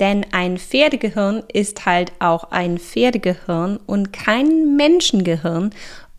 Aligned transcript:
Denn 0.00 0.24
ein 0.32 0.58
Pferdegehirn 0.58 1.42
ist 1.52 1.84
halt 1.84 2.12
auch 2.20 2.50
ein 2.50 2.78
Pferdegehirn 2.78 3.80
und 3.86 4.12
kein 4.12 4.76
Menschengehirn. 4.76 5.70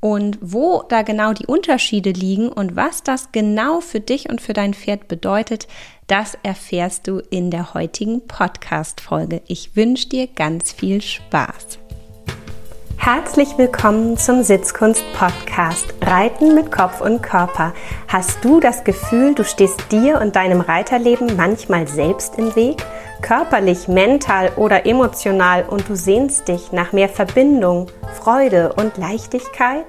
Und 0.01 0.37
wo 0.41 0.83
da 0.87 1.01
genau 1.01 1.33
die 1.33 1.45
Unterschiede 1.45 2.11
liegen 2.11 2.49
und 2.49 2.77
was 2.77 3.03
das 3.03 3.33
genau 3.33 3.81
für 3.81 3.99
dich 3.99 4.29
und 4.29 4.39
für 4.39 4.53
dein 4.53 4.73
Pferd 4.73 5.09
bedeutet, 5.09 5.67
das 6.07 6.37
erfährst 6.41 7.07
du 7.07 7.19
in 7.29 7.51
der 7.51 7.73
heutigen 7.73 8.25
Podcast-Folge. 8.25 9.41
Ich 9.47 9.75
wünsche 9.75 10.07
dir 10.07 10.27
ganz 10.27 10.71
viel 10.71 11.01
Spaß. 11.01 11.79
Herzlich 12.97 13.57
willkommen 13.57 14.17
zum 14.17 14.43
Sitzkunst-Podcast 14.43 15.93
Reiten 16.01 16.53
mit 16.53 16.71
Kopf 16.71 17.01
und 17.01 17.21
Körper. 17.21 17.73
Hast 18.07 18.43
du 18.43 18.59
das 18.59 18.83
Gefühl, 18.83 19.35
du 19.35 19.43
stehst 19.43 19.91
dir 19.91 20.19
und 20.21 20.35
deinem 20.35 20.61
Reiterleben 20.61 21.35
manchmal 21.35 21.87
selbst 21.87 22.37
im 22.37 22.55
Weg? 22.55 22.85
Körperlich, 23.21 23.87
mental 23.87 24.51
oder 24.55 24.85
emotional 24.85 25.63
und 25.63 25.87
du 25.89 25.95
sehnst 25.95 26.47
dich 26.47 26.71
nach 26.71 26.93
mehr 26.93 27.09
Verbindung, 27.09 27.87
Freude 28.19 28.73
und 28.73 28.97
Leichtigkeit? 28.97 29.85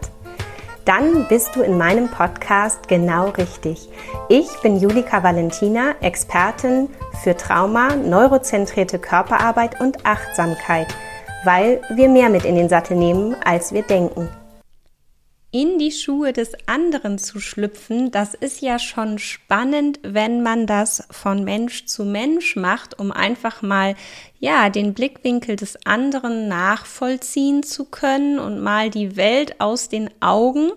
Dann 0.84 1.27
bist 1.28 1.55
du 1.55 1.62
in 1.62 1.78
meinem 1.78 2.08
Podcast 2.08 2.88
genau 2.88 3.28
richtig. 3.30 3.88
Ich 4.28 4.48
bin 4.62 4.78
Julika 4.78 5.22
Valentina, 5.22 5.95
Expertin 6.00 6.88
für 7.22 7.36
Trauma, 7.36 7.95
neurozentrierte 7.95 8.98
Körperarbeit 8.98 9.80
und 9.80 10.05
Achtsamkeit– 10.05 10.88
weil 11.44 11.80
wir 11.91 12.08
mehr 12.08 12.28
mit 12.28 12.44
in 12.44 12.55
den 12.55 12.69
Sattel 12.69 12.97
nehmen, 12.97 13.36
als 13.44 13.72
wir 13.72 13.83
denken. 13.83 14.28
In 15.52 15.80
die 15.80 15.90
Schuhe 15.90 16.32
des 16.32 16.52
anderen 16.66 17.18
zu 17.18 17.40
schlüpfen, 17.40 18.12
das 18.12 18.34
ist 18.34 18.60
ja 18.60 18.78
schon 18.78 19.18
spannend, 19.18 19.98
wenn 20.04 20.45
man 20.45 20.68
das 20.68 21.02
von 21.10 21.42
Mensch 21.42 21.86
zu 21.86 22.04
Mensch 22.04 22.54
macht, 22.54 23.00
um 23.00 23.10
einfach 23.10 23.60
mal 23.60 23.96
ja, 24.38 24.70
den 24.70 24.94
Blickwinkel 24.94 25.56
des 25.56 25.77
anderen 25.84 26.46
nachvollziehen 26.46 27.64
zu 27.64 27.84
können 27.84 28.38
und 28.38 28.60
mal 28.60 28.91
die 28.91 29.16
Welt 29.16 29.60
aus 29.60 29.88
den 29.88 30.08
Augen 30.20 30.70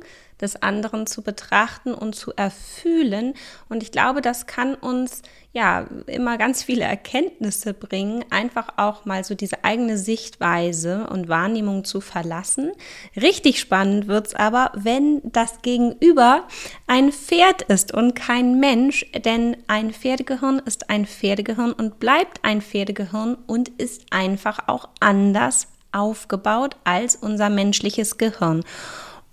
des 0.43 0.61
anderen 0.61 1.07
zu 1.07 1.23
betrachten 1.23 1.93
und 1.93 2.13
zu 2.13 2.33
erfühlen. 2.35 3.33
Und 3.69 3.81
ich 3.81 3.91
glaube, 3.91 4.21
das 4.21 4.45
kann 4.45 4.75
uns 4.75 5.23
ja 5.53 5.85
immer 6.07 6.37
ganz 6.37 6.63
viele 6.63 6.83
Erkenntnisse 6.83 7.73
bringen, 7.73 8.25
einfach 8.31 8.69
auch 8.77 9.05
mal 9.05 9.23
so 9.23 9.35
diese 9.35 9.63
eigene 9.63 9.97
Sichtweise 9.97 11.07
und 11.07 11.29
Wahrnehmung 11.29 11.85
zu 11.85 12.01
verlassen. 12.01 12.71
Richtig 13.15 13.59
spannend 13.59 14.07
wird 14.07 14.27
es 14.27 14.35
aber, 14.35 14.71
wenn 14.75 15.21
das 15.23 15.61
Gegenüber 15.61 16.47
ein 16.87 17.11
Pferd 17.11 17.61
ist 17.63 17.93
und 17.93 18.15
kein 18.15 18.59
Mensch, 18.59 19.05
denn 19.23 19.55
ein 19.67 19.93
Pferdegehirn 19.93 20.59
ist 20.65 20.89
ein 20.89 21.05
Pferdegehirn 21.05 21.71
und 21.71 21.99
bleibt 21.99 22.43
ein 22.43 22.61
Pferdegehirn 22.61 23.37
und 23.47 23.69
ist 23.69 24.11
einfach 24.11 24.67
auch 24.67 24.89
anders 24.99 25.67
aufgebaut 25.91 26.75
als 26.83 27.15
unser 27.15 27.49
menschliches 27.49 28.17
Gehirn. 28.17 28.63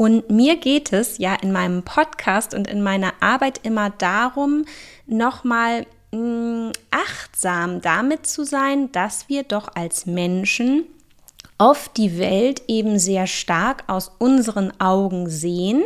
Und 0.00 0.30
mir 0.30 0.56
geht 0.56 0.94
es 0.94 1.18
ja 1.18 1.34
in 1.34 1.52
meinem 1.52 1.82
Podcast 1.82 2.54
und 2.54 2.68
in 2.68 2.82
meiner 2.82 3.12
Arbeit 3.20 3.60
immer 3.64 3.90
darum, 3.90 4.64
nochmal 5.04 5.84
mm, 6.10 6.70
achtsam 6.90 7.82
damit 7.82 8.24
zu 8.24 8.44
sein, 8.44 8.90
dass 8.92 9.28
wir 9.28 9.42
doch 9.42 9.68
als 9.74 10.06
Menschen 10.06 10.84
oft 11.58 11.98
die 11.98 12.18
Welt 12.18 12.62
eben 12.66 12.98
sehr 12.98 13.26
stark 13.26 13.84
aus 13.88 14.10
unseren 14.16 14.72
Augen 14.80 15.28
sehen 15.28 15.84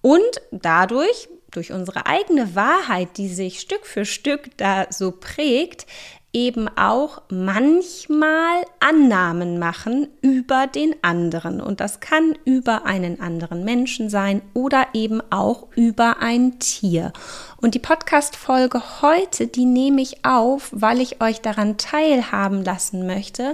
und 0.00 0.40
dadurch 0.52 1.28
durch 1.50 1.72
unsere 1.72 2.06
eigene 2.06 2.54
Wahrheit, 2.54 3.16
die 3.16 3.26
sich 3.26 3.58
Stück 3.58 3.84
für 3.84 4.04
Stück 4.04 4.56
da 4.58 4.86
so 4.90 5.10
prägt, 5.10 5.86
eben 6.32 6.68
auch 6.76 7.22
manchmal 7.28 8.62
Annahmen 8.78 9.58
machen 9.58 10.08
über 10.20 10.66
den 10.66 10.94
anderen. 11.02 11.60
Und 11.60 11.80
das 11.80 12.00
kann 12.00 12.38
über 12.44 12.86
einen 12.86 13.20
anderen 13.20 13.64
Menschen 13.64 14.10
sein 14.10 14.42
oder 14.54 14.86
eben 14.94 15.20
auch 15.30 15.66
über 15.74 16.18
ein 16.20 16.58
Tier. 16.60 17.12
Und 17.56 17.74
die 17.74 17.80
Podcast-Folge 17.80 18.80
heute, 19.02 19.48
die 19.48 19.64
nehme 19.64 20.02
ich 20.02 20.24
auf, 20.24 20.68
weil 20.72 21.00
ich 21.00 21.20
euch 21.20 21.40
daran 21.40 21.78
teilhaben 21.78 22.64
lassen 22.64 23.06
möchte, 23.06 23.52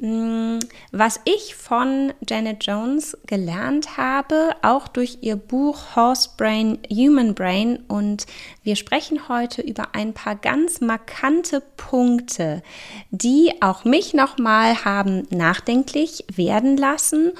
was 0.00 1.20
ich 1.24 1.56
von 1.56 2.12
Janet 2.28 2.64
Jones 2.64 3.18
gelernt 3.26 3.96
habe, 3.96 4.54
auch 4.62 4.86
durch 4.86 5.18
ihr 5.22 5.34
Buch 5.34 5.96
Horse 5.96 6.30
Brain, 6.36 6.78
Human 6.88 7.34
Brain. 7.34 7.80
Und 7.88 8.26
wir 8.62 8.76
sprechen 8.76 9.28
heute 9.28 9.60
über 9.60 9.94
ein 9.96 10.14
paar 10.14 10.36
ganz 10.36 10.80
markante 10.80 11.60
Punkte, 11.76 12.62
die 13.10 13.52
auch 13.60 13.84
mich 13.84 14.14
nochmal 14.14 14.84
haben 14.84 15.26
nachdenklich 15.30 16.24
werden 16.32 16.76
lassen 16.76 17.32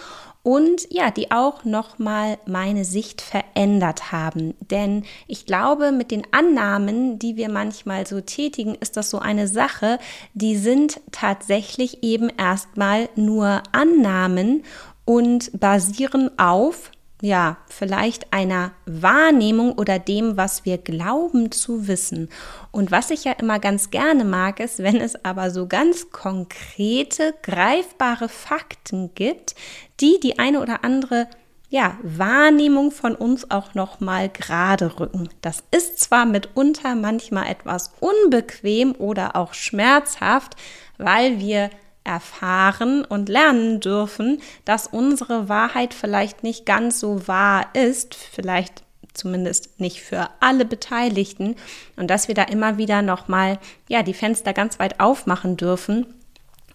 und 0.49 0.89
ja, 0.91 1.11
die 1.11 1.31
auch 1.31 1.67
nochmal 1.67 2.39
meine 2.47 2.87
Sicht 2.87 3.21
verändert 3.21 4.13
haben. 4.13 4.55
Denn 4.71 5.05
ich 5.27 5.45
glaube, 5.45 5.93
mit 5.93 6.11
den 6.11 6.23
Annahmen, 6.31 7.19
die 7.19 7.37
wir 7.37 7.51
manchmal 7.51 8.07
so 8.07 8.23
tätigen, 8.23 8.75
ist 8.77 8.97
das 8.97 9.11
so 9.11 9.19
eine 9.19 9.47
Sache, 9.47 9.99
die 10.33 10.57
sind 10.57 11.03
tatsächlich 11.13 12.03
eben 12.03 12.31
erstmal 12.31 13.11
nur 13.15 13.63
Annahmen 13.73 14.65
und 15.05 15.51
basieren 15.61 16.31
auf 16.39 16.93
ja, 17.21 17.57
vielleicht 17.69 18.33
einer 18.33 18.73
Wahrnehmung 18.87 19.73
oder 19.73 19.99
dem, 19.99 20.37
was 20.37 20.65
wir 20.65 20.79
glauben 20.79 21.51
zu 21.51 21.89
wissen. 21.89 22.29
Und 22.71 22.93
was 22.93 23.11
ich 23.11 23.25
ja 23.25 23.33
immer 23.33 23.59
ganz 23.59 23.91
gerne 23.91 24.25
mag, 24.25 24.61
ist, 24.61 24.79
wenn 24.79 25.01
es 25.01 25.25
aber 25.25 25.51
so 25.51 25.67
ganz 25.67 26.11
konkrete, 26.11 27.35
greifbare 27.43 28.29
Fakten 28.29 29.15
gibt, 29.15 29.57
die 30.01 30.21
die 30.23 30.39
eine 30.39 30.61
oder 30.61 30.85
andere 30.85 31.27
ja, 31.71 31.99
Wahrnehmung 32.03 32.91
von 32.93 33.15
uns 33.15 33.51
auch 33.51 33.75
noch 33.75 34.01
mal 34.01 34.29
gerade 34.29 34.99
rücken. 34.99 35.29
Das 35.43 35.63
ist 35.71 35.99
zwar 36.01 36.25
mitunter 36.25 36.95
manchmal 36.95 37.49
etwas 37.51 37.93
unbequem 38.01 38.95
oder 38.95 39.37
auch 39.37 39.53
schmerzhaft, 39.53 40.55
weil 40.97 41.41
wir 41.41 41.69
erfahren 42.09 43.05
und 43.05 43.29
lernen 43.29 43.81
dürfen, 43.81 44.41
dass 44.65 44.87
unsere 44.87 45.49
Wahrheit 45.49 45.93
vielleicht 45.93 46.43
nicht 46.43 46.65
ganz 46.65 46.99
so 46.99 47.29
wahr 47.29 47.67
ist, 47.75 48.15
vielleicht 48.15 48.83
zumindest 49.13 49.79
nicht 49.79 50.01
für 50.01 50.31
alle 50.41 50.65
Beteiligten 50.65 51.57
und 51.97 52.09
dass 52.09 52.29
wir 52.29 52.35
da 52.35 52.45
immer 52.45 52.79
wieder 52.79 53.03
noch 53.03 53.29
mal 53.29 53.59
ja 53.89 54.03
die 54.03 54.15
Fenster 54.15 54.53
ganz 54.53 54.79
weit 54.79 55.01
aufmachen 55.01 55.57
dürfen 55.57 56.07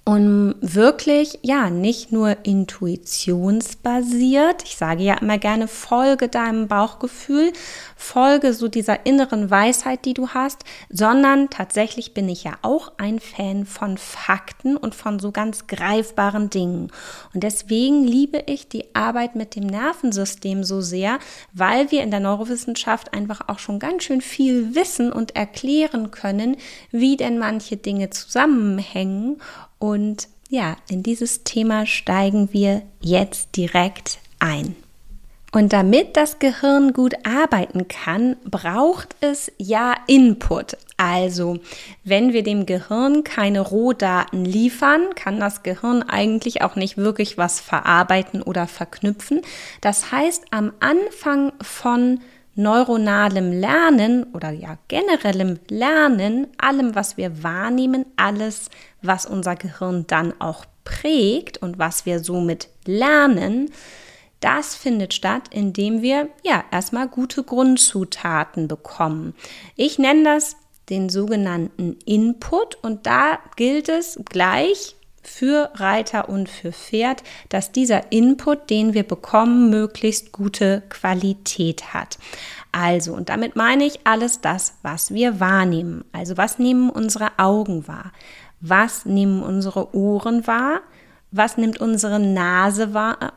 um 0.06 0.56
wirklich, 0.60 1.40
ja, 1.44 1.70
nicht 1.70 2.12
nur 2.12 2.36
intuitionsbasiert, 2.44 4.64
ich 4.64 4.76
sage 4.76 5.02
ja 5.02 5.14
immer 5.16 5.38
gerne, 5.38 5.70
folge 5.70 6.28
deinem 6.28 6.68
Bauchgefühl, 6.68 7.54
folge 7.96 8.54
so 8.54 8.68
dieser 8.68 9.06
inneren 9.06 9.50
Weisheit, 9.50 10.04
die 10.04 10.14
du 10.14 10.28
hast, 10.30 10.66
sondern 10.90 11.50
tatsächlich 11.50 12.14
bin 12.14 12.28
ich 12.28 12.44
ja 12.44 12.58
auch 12.64 12.92
ein 12.98 13.22
Fan 13.22 13.66
von 13.66 13.98
Fakten 13.98 14.76
und 14.76 14.94
von 14.94 15.20
so 15.20 15.32
ganz 15.32 15.68
greifbaren 15.68 16.50
Dingen. 16.50 16.92
Und 17.34 17.44
deswegen 17.44 18.04
liebe 18.04 18.44
ich 18.46 18.68
die 18.68 18.94
Arbeit 18.94 19.38
mit 19.38 19.56
dem 19.56 19.68
Nervensystem 19.68 20.66
so 20.66 20.82
sehr, 20.82 21.18
weil 21.54 21.92
wir 21.92 22.04
in 22.04 22.12
der 22.12 22.20
Neurowissenschaft 22.20 23.14
einfach 23.14 23.48
auch 23.48 23.60
schon 23.60 23.80
ganz 23.80 24.04
schön 24.04 24.20
viel 24.20 24.76
wissen 24.76 25.14
und 25.14 25.38
erklären 25.38 26.12
können, 26.12 26.58
wie 26.92 27.16
denn 27.16 27.40
manche 27.40 27.78
Dinge 27.78 28.10
zusammenhängen 28.10 29.38
und 29.84 30.30
ja, 30.48 30.78
in 30.88 31.04
dieses 31.04 31.44
Thema 31.44 31.86
steigen 31.86 32.54
wir 32.54 32.84
jetzt 33.02 33.58
direkt 33.58 34.20
ein. 34.40 34.78
Und 35.52 35.74
damit 35.74 36.16
das 36.16 36.40
Gehirn 36.40 36.94
gut 36.94 37.16
arbeiten 37.26 37.90
kann, 37.90 38.38
braucht 38.50 39.18
es 39.20 39.52
ja 39.58 39.94
Input. 40.08 40.78
Also, 40.96 41.58
wenn 42.06 42.32
wir 42.32 42.44
dem 42.44 42.66
Gehirn 42.66 43.26
keine 43.26 43.60
Rohdaten 43.60 44.46
liefern, 44.46 45.14
kann 45.16 45.42
das 45.42 45.64
Gehirn 45.64 46.02
eigentlich 46.02 46.62
auch 46.62 46.78
nicht 46.78 46.96
wirklich 46.96 47.38
was 47.38 47.60
verarbeiten 47.60 48.42
oder 48.42 48.68
verknüpfen. 48.68 49.42
Das 49.82 50.14
heißt, 50.14 50.46
am 50.52 50.72
Anfang 50.80 51.52
von 51.62 52.22
neuronalem 52.56 53.52
Lernen 53.52 54.26
oder 54.34 54.52
ja 54.52 54.78
generellem 54.88 55.60
Lernen, 55.70 56.48
allem, 56.58 56.96
was 56.96 57.18
wir 57.18 57.44
wahrnehmen, 57.44 58.06
alles, 58.16 58.70
was 59.02 59.26
unser 59.26 59.56
Gehirn 59.56 60.06
dann 60.08 60.40
auch 60.40 60.66
prägt 60.84 61.58
und 61.58 61.80
was 61.80 62.06
wir 62.06 62.20
somit 62.20 62.70
lernen, 62.86 63.72
das 64.40 64.76
findet 64.76 65.14
statt, 65.14 65.44
indem 65.52 66.02
wir 66.02 66.28
ja 66.44 66.66
erstmal 66.70 67.08
gute 67.08 67.44
Grundzutaten 67.44 68.68
bekommen. 68.68 69.34
Ich 69.76 69.98
nenne 69.98 70.24
das 70.24 70.58
den 70.90 71.10
sogenannten 71.10 71.98
Input 72.06 72.76
und 72.84 73.06
da 73.06 73.40
gilt 73.56 73.88
es 73.88 74.20
gleich 74.26 74.98
für 75.24 75.72
Reiter 75.76 76.30
und 76.30 76.50
für 76.50 76.72
Pferd, 76.72 77.24
dass 77.50 77.72
dieser 77.72 78.12
Input, 78.12 78.70
den 78.70 78.94
wir 78.94 79.04
bekommen, 79.04 79.70
möglichst 79.70 80.32
gute 80.32 80.84
Qualität 80.90 81.94
hat. 81.94 82.18
Also, 82.72 83.14
und 83.14 83.30
damit 83.30 83.56
meine 83.56 83.86
ich 83.86 84.02
alles 84.06 84.42
das, 84.42 84.76
was 84.82 85.14
wir 85.14 85.40
wahrnehmen. 85.40 86.04
Also, 86.12 86.38
was 86.38 86.60
nehmen 86.60 86.90
unsere 86.90 87.32
Augen 87.38 87.88
wahr? 87.88 88.12
Was 88.60 89.06
nehmen 89.06 89.44
unsere 89.44 89.96
Ohren 89.96 90.48
wahr? 90.48 90.82
Was 91.32 91.58
nimmt 91.58 91.80
unsere 91.80 92.20
Nase 92.20 92.94
wahr? 92.94 93.34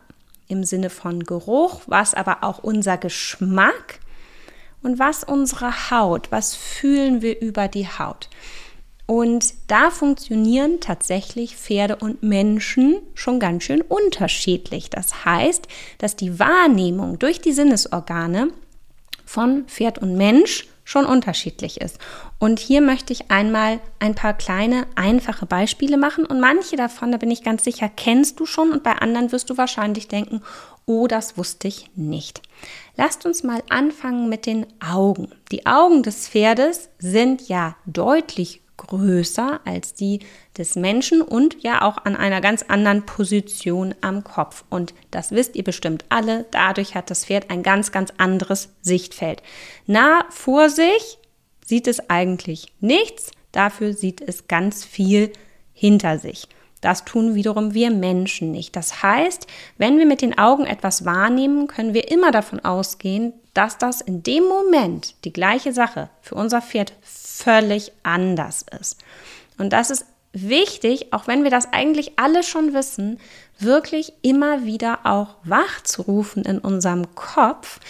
Im 0.49 0.65
Sinne 0.65 0.91
von 0.91 1.25
Geruch, 1.25 1.83
was 1.87 2.15
aber 2.15 2.45
auch 2.45 2.59
unser 2.61 2.97
Geschmack 2.99 4.01
und 4.83 4.99
was 4.99 5.25
unsere 5.25 5.91
Haut, 5.91 6.31
was 6.31 6.55
fühlen 6.55 7.21
wir 7.21 7.41
über 7.41 7.67
die 7.67 7.89
Haut. 7.89 8.29
Und 9.07 9.55
da 9.69 9.91
funktionieren 9.91 10.81
tatsächlich 10.81 11.57
Pferde 11.57 11.97
und 11.97 12.25
Menschen 12.25 12.97
schon 13.15 13.39
ganz 13.39 13.63
schön 13.63 13.81
unterschiedlich. 13.83 14.91
Das 14.91 15.25
heißt, 15.25 15.69
dass 15.99 16.17
die 16.17 16.41
Wahrnehmung 16.41 17.19
durch 17.19 17.41
die 17.41 17.53
Sinnesorgane 17.53 18.49
von 19.25 19.65
Pferd 19.67 19.99
und 19.99 20.17
Mensch 20.17 20.67
schon 20.87 21.05
unterschiedlich 21.05 21.81
ist. 21.81 21.99
Und 22.39 22.61
hier 22.61 22.81
möchte 22.81 23.13
ich 23.13 23.31
einmal 23.31 23.81
ein 23.99 24.15
paar 24.15 24.35
kleine, 24.35 24.87
einfache 24.95 25.45
Beispiele 25.45 25.99
machen. 25.99 26.25
Und 26.25 26.41
manche 26.41 26.77
davon, 26.77 27.11
da 27.11 27.19
bin 27.19 27.31
ich 27.31 27.43
ganz 27.43 27.65
sicher, 27.65 27.89
kennst 27.89 28.39
du 28.39 28.47
schon 28.47 28.71
und 28.71 28.85
bei 28.85 28.93
anderen 28.93 29.33
wirst 29.33 29.51
du 29.51 29.57
wahrscheinlich 29.57 30.07
denken, 30.07 30.43
oh, 30.87 31.09
das 31.09 31.37
wusste 31.37 31.67
ich 31.67 31.91
nicht. 31.97 32.41
Lasst 32.97 33.27
uns 33.27 33.43
mal 33.43 33.63
anfangen 33.69 34.29
mit 34.29 34.47
den 34.47 34.67
Augen. 34.81 35.33
Die 35.51 35.67
Augen 35.67 36.05
des 36.05 36.29
Pferdes 36.29 36.89
sind 36.99 37.49
ja 37.49 37.77
deutlich 37.87 38.63
größer 38.77 39.61
als 39.65 39.95
die 39.95 40.21
des 40.57 40.77
Menschen 40.77 41.23
und 41.23 41.63
ja 41.63 41.83
auch 41.83 42.05
an 42.05 42.17
einer 42.17 42.41
ganz 42.41 42.63
anderen 42.63 43.07
Position 43.07 43.95
am 44.01 44.25
Kopf. 44.25 44.65
Und 44.71 44.95
das 45.11 45.33
wisst 45.33 45.57
ihr 45.57 45.65
bestimmt 45.65 46.05
alle. 46.09 46.47
Dadurch 46.51 46.95
hat 46.95 47.11
das 47.11 47.25
Pferd 47.25 47.51
ein 47.51 47.63
ganz, 47.63 47.93
ganz 47.93 48.13
anderes 48.19 48.71
Sichtfeld. 48.83 49.43
Nah 49.87 50.25
vor 50.31 50.69
sich 50.71 51.19
sieht 51.65 51.87
es 51.89 52.11
eigentlich 52.11 52.67
nichts. 52.81 53.33
Dafür 53.53 53.93
sieht 53.93 54.21
es 54.21 54.49
ganz 54.49 54.85
viel 54.85 55.33
hinter 55.73 56.19
sich. 56.19 56.49
Das 56.81 57.05
tun 57.05 57.35
wiederum 57.35 57.75
wir 57.75 57.91
Menschen 57.91 58.53
nicht. 58.53 58.77
Das 58.77 59.03
heißt, 59.03 59.47
wenn 59.79 59.99
wir 59.99 60.07
mit 60.07 60.23
den 60.23 60.39
Augen 60.39 60.67
etwas 60.67 61.05
wahrnehmen, 61.05 61.67
können 61.67 61.95
wir 61.95 62.11
immer 62.11 62.31
davon 62.31 62.61
ausgehen, 62.61 63.33
dass 63.55 63.79
das 63.79 64.03
in 64.03 64.23
dem 64.23 64.45
Moment 64.45 65.15
die 65.25 65.33
gleiche 65.33 65.73
Sache 65.73 66.11
für 66.21 66.35
unser 66.35 66.61
Pferd 66.61 66.93
völlig 67.43 67.93
anders 68.03 68.65
ist. 68.81 68.99
Und 69.59 69.73
das 69.73 69.91
ist 69.91 70.07
wichtig, 70.33 71.13
auch 71.13 71.27
wenn 71.27 71.45
wir 71.45 71.51
das 71.51 71.73
eigentlich 71.73 72.19
alle 72.19 72.43
schon 72.43 72.75
wissen, 72.75 73.19
wirklich 73.59 74.13
immer 74.23 74.65
wieder 74.65 75.01
auch 75.05 75.37
wach 75.45 75.83
zu 75.83 76.03
rufen 76.03 76.45
in 76.45 76.59
unserem 76.59 77.15
Kopf, 77.15 77.81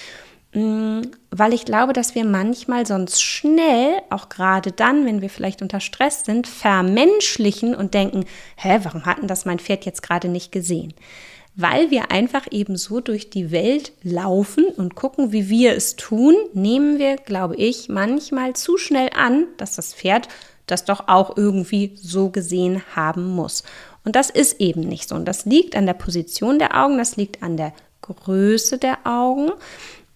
mm, 0.52 1.02
weil 1.30 1.52
ich 1.52 1.64
glaube, 1.64 1.92
dass 1.92 2.14
wir 2.14 2.24
manchmal 2.24 2.86
sonst 2.86 3.20
schnell, 3.22 4.00
auch 4.10 4.28
gerade 4.28 4.70
dann, 4.70 5.06
wenn 5.06 5.22
wir 5.22 5.30
vielleicht 5.30 5.60
unter 5.60 5.80
Stress 5.80 6.24
sind, 6.24 6.46
vermenschlichen 6.46 7.74
und 7.74 7.94
denken, 7.94 8.24
hä, 8.56 8.80
warum 8.82 9.06
hat 9.06 9.18
denn 9.18 9.28
das 9.28 9.44
mein 9.44 9.58
Pferd 9.58 9.84
jetzt 9.84 10.02
gerade 10.02 10.28
nicht 10.28 10.52
gesehen? 10.52 10.94
Weil 11.56 11.90
wir 11.90 12.10
einfach 12.10 12.46
eben 12.50 12.76
so 12.76 13.00
durch 13.00 13.30
die 13.30 13.50
Welt 13.50 13.92
laufen 14.02 14.66
und 14.66 14.94
gucken, 14.94 15.32
wie 15.32 15.48
wir 15.48 15.74
es 15.74 15.96
tun, 15.96 16.34
nehmen 16.52 16.98
wir, 16.98 17.16
glaube 17.16 17.56
ich, 17.56 17.88
manchmal 17.88 18.54
zu 18.54 18.76
schnell 18.76 19.10
an, 19.16 19.46
dass 19.56 19.74
das 19.76 19.94
Pferd 19.94 20.28
das 20.66 20.84
doch 20.84 21.08
auch 21.08 21.36
irgendwie 21.36 21.92
so 21.96 22.28
gesehen 22.28 22.82
haben 22.94 23.34
muss. 23.34 23.62
Und 24.04 24.16
das 24.16 24.30
ist 24.30 24.60
eben 24.60 24.82
nicht 24.82 25.08
so. 25.08 25.14
Und 25.14 25.24
das 25.24 25.46
liegt 25.46 25.76
an 25.76 25.86
der 25.86 25.94
Position 25.94 26.58
der 26.58 26.76
Augen, 26.76 26.98
das 26.98 27.16
liegt 27.16 27.42
an 27.42 27.56
der 27.56 27.72
Größe 28.02 28.78
der 28.78 28.98
Augen. 29.04 29.50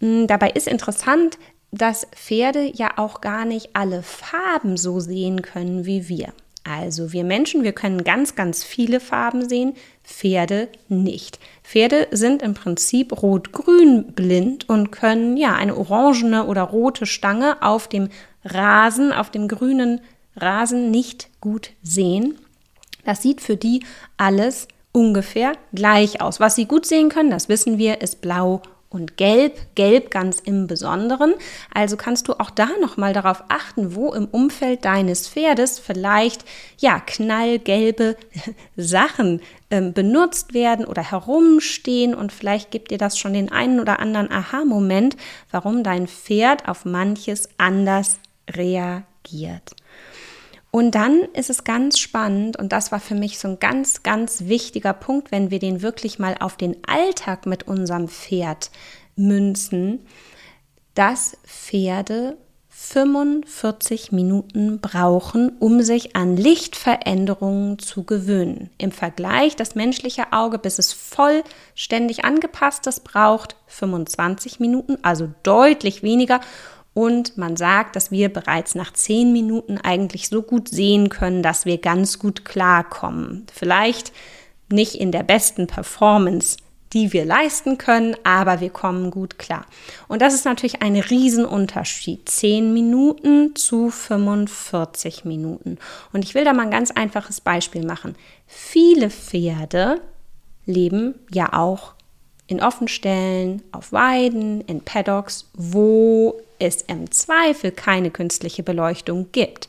Hm, 0.01 0.27
dabei 0.27 0.51
ist 0.51 0.69
interessant, 0.69 1.39
dass 1.73 2.07
Pferde 2.15 2.71
ja 2.75 2.93
auch 2.97 3.21
gar 3.21 3.45
nicht 3.45 3.71
alle 3.75 4.03
Farben 4.03 4.77
so 4.77 5.01
sehen 5.01 5.43
können 5.43 5.87
wie 5.87 6.09
wir. 6.09 6.33
Also 6.63 7.13
wir 7.13 7.25
Menschen, 7.25 7.63
wir 7.63 7.73
können 7.73 8.05
ganz, 8.05 8.35
ganz 8.35 8.63
viele 8.65 9.01
Farben 9.01 9.49
sehen, 9.49 9.75
Pferde 10.05 10.69
nicht. 10.89 11.39
Pferde 11.63 12.09
sind 12.11 12.43
im 12.43 12.55
Prinzip 12.55 13.23
rot-grün 13.23 14.13
blind 14.13 14.69
und 14.69 14.91
können 14.91 15.37
ja 15.37 15.55
eine 15.55 15.77
orangene 15.77 16.47
oder 16.47 16.63
rote 16.63 17.07
Stange 17.07 17.63
auf 17.63 17.89
dem 17.89 18.09
Rasen, 18.45 19.13
auf 19.13 19.31
dem 19.31 19.49
grünen 19.49 20.01
Rasen 20.37 20.91
nicht 20.91 21.29
gut 21.41 21.71
sehen. 21.83 22.39
Das 23.05 23.23
sieht 23.23 23.41
für 23.41 23.57
die 23.57 23.83
alles 24.17 24.69
ungefähr 24.93 25.53
gleich 25.73 26.21
aus. 26.21 26.41
Was 26.41 26.57
sie 26.57 26.67
gut 26.67 26.87
sehen 26.87 27.09
können, 27.09 27.31
das 27.31 27.49
wissen 27.49 27.79
wir, 27.79 28.03
ist 28.03 28.21
blau 28.21 28.63
und 28.91 29.17
gelb, 29.17 29.57
gelb 29.77 30.11
ganz 30.11 30.41
im 30.41 30.67
Besonderen. 30.67 31.35
Also 31.73 31.97
kannst 31.97 32.27
du 32.29 32.35
auch 32.35 32.51
da 32.51 32.69
nochmal 32.81 33.13
darauf 33.13 33.45
achten, 33.49 33.95
wo 33.95 34.13
im 34.13 34.27
Umfeld 34.27 34.85
deines 34.85 35.29
Pferdes 35.29 35.79
vielleicht 35.79 36.45
ja 36.79 36.99
knallgelbe 36.99 38.17
Sachen 38.77 39.41
ähm, 39.71 39.93
benutzt 39.93 40.55
werden 40.55 40.85
oder 40.85 41.09
herumstehen 41.09 42.15
und 42.15 42.33
vielleicht 42.33 42.73
gibt 42.73 42.91
dir 42.91 42.99
das 42.99 43.17
schon 43.17 43.33
den 43.33 43.53
einen 43.53 43.79
oder 43.79 44.01
anderen 44.01 44.31
Aha-Moment, 44.31 45.17
warum 45.53 45.85
dein 45.85 46.09
Pferd 46.09 46.69
auf 46.69 46.85
manches 46.85 47.49
anders 47.59 48.19
reagiert. 48.51 49.77
Und 50.71 50.95
dann 50.95 51.23
ist 51.35 51.51
es 51.51 51.65
ganz 51.65 51.99
spannend, 51.99 52.57
und 52.57 52.73
das 52.73 52.93
war 52.93 53.01
für 53.01 53.17
mich 53.17 53.39
so 53.39 53.49
ein 53.49 53.59
ganz, 53.59 54.03
ganz 54.03 54.45
wichtiger 54.47 54.93
Punkt, 54.93 55.33
wenn 55.33 55.51
wir 55.51 55.59
den 55.59 55.83
wirklich 55.83 56.19
mal 56.19 56.37
auf 56.39 56.57
den 56.57 56.77
Alltag 56.87 57.47
mit 57.47 57.67
unserem 57.67 58.09
Pferd 58.09 58.71
münzen, 59.17 60.07
dass 60.95 61.37
Pferde 61.45 62.37
45 62.69 64.11
Minuten 64.11 64.81
brauchen, 64.81 65.53
um 65.59 65.83
sich 65.83 66.17
an 66.17 66.37
Lichtveränderungen 66.37 67.79
zu 67.79 68.05
gewöhnen. 68.05 68.71
Im 68.79 68.91
Vergleich 68.91 69.55
das 69.55 69.75
menschliche 69.75 70.33
Auge, 70.33 70.59
bis 70.59 70.79
es 70.79 70.93
vollständig 70.93 72.25
angepasst 72.25 72.87
ist, 72.87 73.05
braucht 73.05 73.55
25 73.67 74.61
Minuten, 74.61 74.97
also 75.03 75.29
deutlich 75.43 76.03
weniger. 76.03 76.41
Und 76.93 77.39
man 77.39 77.57
sagt, 77.57 77.95
dass 77.95 78.11
wir 78.11 78.33
bereits 78.33 78.75
nach 78.75 78.93
zehn 78.93 79.33
Minuten 79.33 79.79
eigentlich 79.79 80.29
so 80.29 80.43
gut 80.43 80.69
sehen 80.69 81.09
können, 81.09 81.43
dass 81.43 81.65
wir 81.65 81.79
ganz 81.79 82.19
gut 82.19 82.45
klarkommen. 82.45 83.47
Vielleicht 83.53 84.13
nicht 84.71 84.97
in 84.97 85.13
der 85.13 85.23
besten 85.23 85.67
Performance, 85.67 86.57
die 86.93 87.13
wir 87.13 87.25
leisten 87.25 87.79
können, 87.79 88.17
aber 88.25 88.61
wir 88.61 88.71
kommen 88.71 89.11
gut 89.11 89.39
klar. 89.39 89.65
Und 90.09 90.23
das 90.23 90.35
ist 90.35 90.45
natürlich 90.45 90.83
ein 90.83 90.97
Riesenunterschied. 90.97 92.29
Zehn 92.29 92.73
Minuten 92.73 93.55
zu 93.55 93.91
45 93.91 95.25
Minuten. 95.25 95.79
Und 96.13 96.25
ich 96.25 96.35
will 96.35 96.45
da 96.45 96.53
mal 96.53 96.65
ein 96.65 96.71
ganz 96.73 96.91
einfaches 96.91 97.41
Beispiel 97.41 97.87
machen. 97.87 98.17
Viele 98.47 99.11
Pferde 99.11 100.01
leben 100.67 101.15
ja 101.31 101.53
auch 101.53 101.95
in 102.51 102.61
Offenstellen, 102.61 103.63
auf 103.71 103.93
Weiden, 103.93 104.61
in 104.63 104.81
Paddocks, 104.83 105.49
wo 105.55 106.41
es 106.59 106.83
im 106.83 107.11
Zweifel 107.13 107.71
keine 107.71 108.11
künstliche 108.11 108.65
Beleuchtung 108.65 109.29
gibt. 109.31 109.69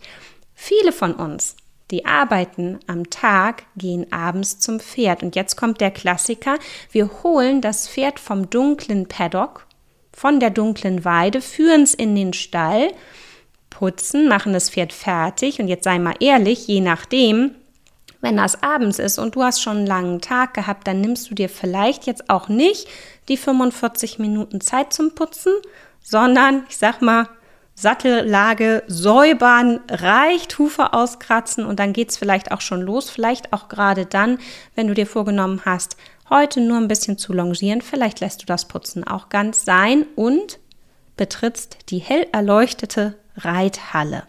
Viele 0.56 0.92
von 0.92 1.14
uns, 1.14 1.56
die 1.92 2.06
arbeiten 2.06 2.80
am 2.88 3.10
Tag, 3.12 3.66
gehen 3.78 4.12
abends 4.12 4.58
zum 4.60 4.80
Pferd. 4.80 5.22
Und 5.22 5.36
jetzt 5.36 5.58
kommt 5.58 5.80
der 5.80 5.92
Klassiker. 5.92 6.58
Wir 6.92 7.22
holen 7.22 7.62
das 7.62 7.88
Pferd 7.88 8.20
vom 8.20 8.50
dunklen 8.50 9.08
Paddock, 9.08 9.68
von 10.12 10.40
der 10.40 10.50
dunklen 10.50 11.06
Weide, 11.06 11.42
führen 11.42 11.84
es 11.84 11.94
in 11.94 12.16
den 12.16 12.34
Stall, 12.34 12.92
putzen, 13.70 14.28
machen 14.28 14.54
das 14.54 14.72
Pferd 14.72 14.92
fertig. 14.92 15.60
Und 15.60 15.68
jetzt 15.68 15.84
sei 15.84 16.00
mal 16.00 16.16
ehrlich, 16.20 16.66
je 16.66 16.82
nachdem, 16.82 17.52
wenn 18.22 18.38
das 18.38 18.64
abends 18.64 19.00
ist 19.00 19.20
und 19.20 19.36
du 19.36 19.44
hast 19.44 19.62
schon 19.62 19.78
einen 19.78 19.88
langen 19.88 20.22
Tag 20.22 20.54
gehabt, 20.54 20.88
dann 20.88 21.02
nimmst 21.02 21.30
du 21.30 21.36
dir 21.36 21.50
vielleicht 21.50 22.06
jetzt 22.06 22.30
auch 22.30 22.48
nicht 22.48 22.88
die 23.28 23.38
45 23.38 24.20
Minuten 24.20 24.62
Zeit 24.62 24.94
zum 24.94 25.14
Putzen, 25.16 25.54
sondern 26.02 26.64
ich 26.70 26.78
sag 26.78 27.02
mal, 27.02 27.28
Sattellage 27.76 28.84
säubern 28.88 29.80
reicht, 29.90 30.60
Hufe 30.60 30.94
auskratzen 30.94 31.66
und 31.66 31.80
dann 31.80 31.94
geht's 31.94 32.18
vielleicht 32.18 32.52
auch 32.52 32.62
schon 32.62 32.82
los. 32.82 33.10
Vielleicht 33.10 33.54
auch 33.54 33.70
gerade 33.70 34.06
dann, 34.06 34.38
wenn 34.76 34.88
du 34.88 34.94
dir 34.94 35.08
vorgenommen 35.08 35.62
hast, 35.66 35.98
heute 36.30 36.62
nur 36.62 36.78
ein 36.78 36.88
bisschen 36.88 37.18
zu 37.18 37.34
longieren. 37.34 37.82
Vielleicht 37.82 38.20
lässt 38.20 38.42
du 38.42 38.46
das 38.46 38.68
Putzen 38.68 39.04
auch 39.04 39.30
ganz 39.30 39.66
sein 39.66 40.06
und 40.16 40.60
betrittst 41.18 41.78
die 41.90 42.00
hell 42.00 42.28
erleuchtete 42.32 43.18
Reithalle. 43.38 44.24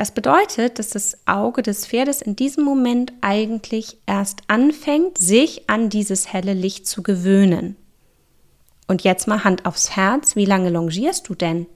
Das 0.00 0.12
bedeutet, 0.12 0.78
dass 0.78 0.88
das 0.88 1.18
Auge 1.26 1.60
des 1.60 1.86
Pferdes 1.86 2.22
in 2.22 2.34
diesem 2.34 2.64
Moment 2.64 3.12
eigentlich 3.20 3.98
erst 4.06 4.40
anfängt, 4.48 5.18
sich 5.18 5.68
an 5.68 5.90
dieses 5.90 6.32
helle 6.32 6.54
Licht 6.54 6.88
zu 6.88 7.02
gewöhnen. 7.02 7.76
Und 8.88 9.04
jetzt 9.04 9.28
mal 9.28 9.44
Hand 9.44 9.66
aufs 9.66 9.94
Herz, 9.96 10.36
wie 10.36 10.46
lange 10.46 10.70
longierst 10.70 11.28
du 11.28 11.34
denn? 11.34 11.66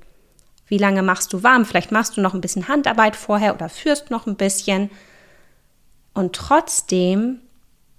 Wie 0.66 0.78
lange 0.78 1.02
machst 1.02 1.34
du 1.34 1.42
warm? 1.42 1.66
Vielleicht 1.66 1.92
machst 1.92 2.16
du 2.16 2.22
noch 2.22 2.32
ein 2.32 2.40
bisschen 2.40 2.66
Handarbeit 2.66 3.14
vorher 3.14 3.54
oder 3.54 3.68
führst 3.68 4.10
noch 4.10 4.26
ein 4.26 4.36
bisschen. 4.36 4.90
Und 6.14 6.34
trotzdem, 6.34 7.40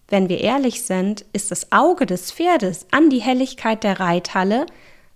wenn 0.07 0.27
wir 0.27 0.41
ehrlich 0.41 0.81
sind, 0.85 1.23
ist 1.33 1.51
das 1.51 1.71
Auge 1.71 2.07
des 2.07 2.31
Pferdes 2.31 2.87
an 2.89 3.11
die 3.11 3.21
Helligkeit 3.21 3.83
der 3.83 3.99
Reithalle 3.99 4.65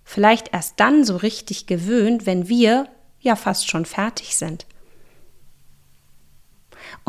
vielleicht 0.04 0.54
erst 0.54 0.78
dann 0.78 1.02
so 1.02 1.16
richtig 1.16 1.66
gewöhnt, 1.66 2.26
wenn 2.26 2.48
wir 2.48 2.86
ja 3.18 3.34
fast 3.34 3.68
schon 3.68 3.86
fertig 3.86 4.36
sind. 4.36 4.66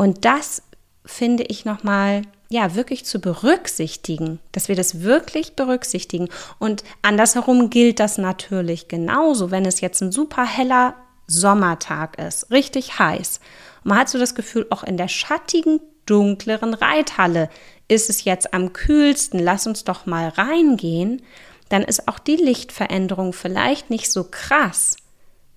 Und 0.02 0.24
das 0.24 0.62
finde 1.06 1.44
ich 1.44 1.64
nochmal 1.64 2.22
ja, 2.48 2.74
wirklich 2.74 3.04
zu 3.04 3.20
berücksichtigen, 3.20 4.40
dass 4.50 4.66
wir 4.66 4.74
das 4.74 5.02
wirklich 5.02 5.54
berücksichtigen. 5.54 6.28
Und 6.58 6.82
andersherum 7.02 7.70
gilt 7.70 8.00
das 8.00 8.18
natürlich 8.18 8.88
genauso, 8.88 9.52
wenn 9.52 9.64
es 9.64 9.80
jetzt 9.80 10.00
ein 10.00 10.10
super 10.10 10.44
heller 10.44 10.96
Sommertag 11.28 12.18
ist, 12.18 12.50
richtig 12.50 12.98
heiß. 12.98 13.38
Und 13.84 13.90
man 13.90 13.98
hat 13.98 14.08
so 14.08 14.18
das 14.18 14.34
Gefühl, 14.34 14.66
auch 14.70 14.82
in 14.82 14.96
der 14.96 15.06
schattigen, 15.06 15.78
dunkleren 16.06 16.74
Reithalle 16.74 17.48
ist 17.86 18.10
es 18.10 18.24
jetzt 18.24 18.52
am 18.54 18.72
kühlsten, 18.72 19.38
lass 19.38 19.68
uns 19.68 19.84
doch 19.84 20.04
mal 20.04 20.30
reingehen, 20.30 21.22
dann 21.68 21.82
ist 21.82 22.08
auch 22.08 22.18
die 22.18 22.34
Lichtveränderung 22.34 23.32
vielleicht 23.32 23.88
nicht 23.88 24.10
so 24.10 24.26
krass 24.28 24.96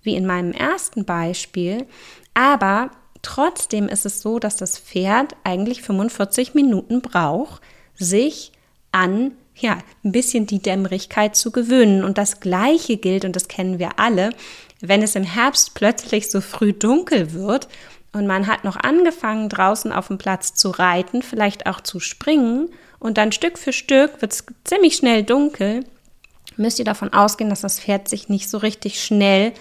wie 0.03 0.15
in 0.15 0.27
meinem 0.27 0.51
ersten 0.51 1.03
Beispiel, 1.03 1.87
aber 2.35 2.91
Trotzdem 3.25 3.87
ist 3.87 4.05
es 4.05 4.21
so, 4.21 4.37
dass 4.37 4.55
das 4.55 4.77
Pferd 4.77 5.35
eigentlich 5.43 5.81
45 5.81 6.53
Minuten 6.53 7.01
braucht, 7.01 7.59
sich 7.95 8.51
an 8.91 9.31
ja, 9.55 9.79
ein 10.03 10.11
bisschen 10.11 10.45
die 10.45 10.59
Dämmerigkeit 10.59 11.35
zu 11.35 11.49
gewöhnen. 11.49 12.03
Und 12.03 12.19
das 12.19 12.39
Gleiche 12.39 12.97
gilt, 12.97 13.25
und 13.25 13.35
das 13.35 13.47
kennen 13.47 13.79
wir 13.79 13.99
alle, 13.99 14.29
wenn 14.79 15.01
es 15.01 15.15
im 15.15 15.23
Herbst 15.23 15.73
plötzlich 15.73 16.29
so 16.29 16.39
früh 16.39 16.71
dunkel 16.71 17.33
wird 17.33 17.67
und 18.13 18.27
man 18.27 18.45
hat 18.45 18.63
noch 18.63 18.75
angefangen, 18.75 19.49
draußen 19.49 19.91
auf 19.91 20.09
dem 20.09 20.19
Platz 20.19 20.53
zu 20.53 20.69
reiten, 20.69 21.23
vielleicht 21.23 21.65
auch 21.65 21.81
zu 21.81 21.99
springen, 21.99 22.69
und 22.99 23.17
dann 23.17 23.31
Stück 23.31 23.57
für 23.57 23.73
Stück 23.73 24.21
wird 24.21 24.33
es 24.33 24.45
ziemlich 24.63 24.95
schnell 24.97 25.23
dunkel, 25.23 25.83
müsst 26.57 26.77
ihr 26.77 26.85
davon 26.85 27.11
ausgehen, 27.11 27.49
dass 27.49 27.61
das 27.61 27.79
Pferd 27.79 28.07
sich 28.07 28.29
nicht 28.29 28.49
so 28.49 28.59
richtig 28.59 29.03
schnell 29.03 29.51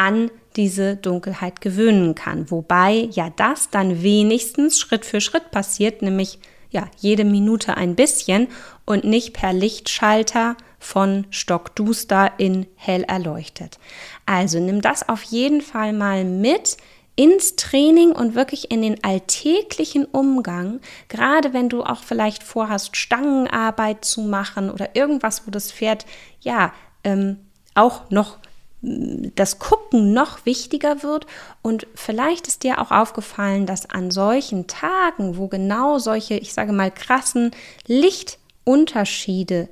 an 0.00 0.30
diese 0.56 0.96
Dunkelheit 0.96 1.60
gewöhnen 1.60 2.14
kann. 2.14 2.50
Wobei 2.50 3.10
ja 3.12 3.28
das 3.36 3.68
dann 3.68 4.02
wenigstens 4.02 4.80
Schritt 4.80 5.04
für 5.04 5.20
Schritt 5.20 5.50
passiert, 5.50 6.00
nämlich 6.00 6.38
ja 6.70 6.88
jede 6.96 7.24
Minute 7.24 7.76
ein 7.76 7.96
bisschen 7.96 8.48
und 8.86 9.04
nicht 9.04 9.34
per 9.34 9.52
Lichtschalter 9.52 10.56
von 10.78 11.26
stockduster 11.28 12.32
in 12.38 12.66
hell 12.76 13.02
erleuchtet. 13.02 13.78
Also 14.24 14.58
nimm 14.58 14.80
das 14.80 15.06
auf 15.06 15.22
jeden 15.24 15.60
Fall 15.60 15.92
mal 15.92 16.24
mit 16.24 16.78
ins 17.14 17.56
Training 17.56 18.12
und 18.12 18.34
wirklich 18.34 18.70
in 18.70 18.80
den 18.80 19.04
alltäglichen 19.04 20.06
Umgang, 20.06 20.80
gerade 21.08 21.52
wenn 21.52 21.68
du 21.68 21.82
auch 21.82 22.02
vielleicht 22.02 22.42
vorhast, 22.42 22.96
Stangenarbeit 22.96 24.06
zu 24.06 24.22
machen 24.22 24.70
oder 24.70 24.96
irgendwas, 24.96 25.46
wo 25.46 25.50
das 25.50 25.70
Pferd 25.70 26.06
ja 26.40 26.72
ähm, 27.04 27.36
auch 27.74 28.08
noch 28.08 28.38
das 28.82 29.58
Gucken 29.58 30.12
noch 30.12 30.46
wichtiger 30.46 31.02
wird. 31.02 31.26
Und 31.62 31.86
vielleicht 31.94 32.48
ist 32.48 32.62
dir 32.62 32.80
auch 32.80 32.90
aufgefallen, 32.90 33.66
dass 33.66 33.90
an 33.90 34.10
solchen 34.10 34.66
Tagen, 34.66 35.36
wo 35.36 35.48
genau 35.48 35.98
solche, 35.98 36.34
ich 36.34 36.54
sage 36.54 36.72
mal, 36.72 36.90
krassen 36.90 37.50
Lichtunterschiede 37.86 39.68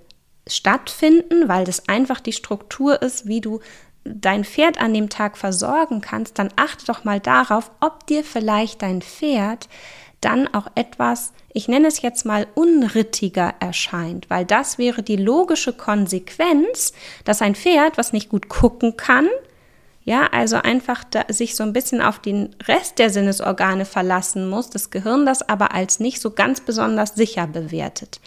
stattfinden, 0.46 1.48
weil 1.48 1.64
das 1.64 1.88
einfach 1.88 2.20
die 2.20 2.32
Struktur 2.32 3.00
ist, 3.02 3.26
wie 3.26 3.40
du 3.40 3.60
dein 4.04 4.44
Pferd 4.44 4.80
an 4.80 4.94
dem 4.94 5.08
Tag 5.08 5.36
versorgen 5.36 6.00
kannst, 6.00 6.38
dann 6.38 6.48
achte 6.56 6.86
doch 6.86 7.04
mal 7.04 7.20
darauf, 7.20 7.70
ob 7.80 8.06
dir 8.06 8.24
vielleicht 8.24 8.82
dein 8.82 9.02
Pferd 9.02 9.68
dann 10.20 10.52
auch 10.52 10.66
etwas, 10.74 11.32
ich 11.52 11.68
nenne 11.68 11.88
es 11.88 12.02
jetzt 12.02 12.24
mal 12.24 12.46
unrittiger 12.54 13.54
erscheint, 13.60 14.28
weil 14.30 14.44
das 14.44 14.78
wäre 14.78 15.02
die 15.02 15.16
logische 15.16 15.72
Konsequenz, 15.72 16.92
dass 17.24 17.42
ein 17.42 17.54
Pferd, 17.54 17.98
was 17.98 18.12
nicht 18.12 18.28
gut 18.28 18.48
gucken 18.48 18.96
kann, 18.96 19.28
ja, 20.04 20.26
also 20.32 20.56
einfach 20.56 21.04
da, 21.04 21.24
sich 21.28 21.54
so 21.54 21.62
ein 21.62 21.74
bisschen 21.74 22.00
auf 22.00 22.18
den 22.18 22.56
Rest 22.66 22.98
der 22.98 23.10
Sinnesorgane 23.10 23.84
verlassen 23.84 24.48
muss, 24.48 24.70
das 24.70 24.88
Gehirn 24.90 25.26
das 25.26 25.46
aber 25.46 25.74
als 25.74 26.00
nicht 26.00 26.22
so 26.22 26.30
ganz 26.30 26.62
besonders 26.62 27.14
sicher 27.14 27.46
bewertet. 27.46 28.18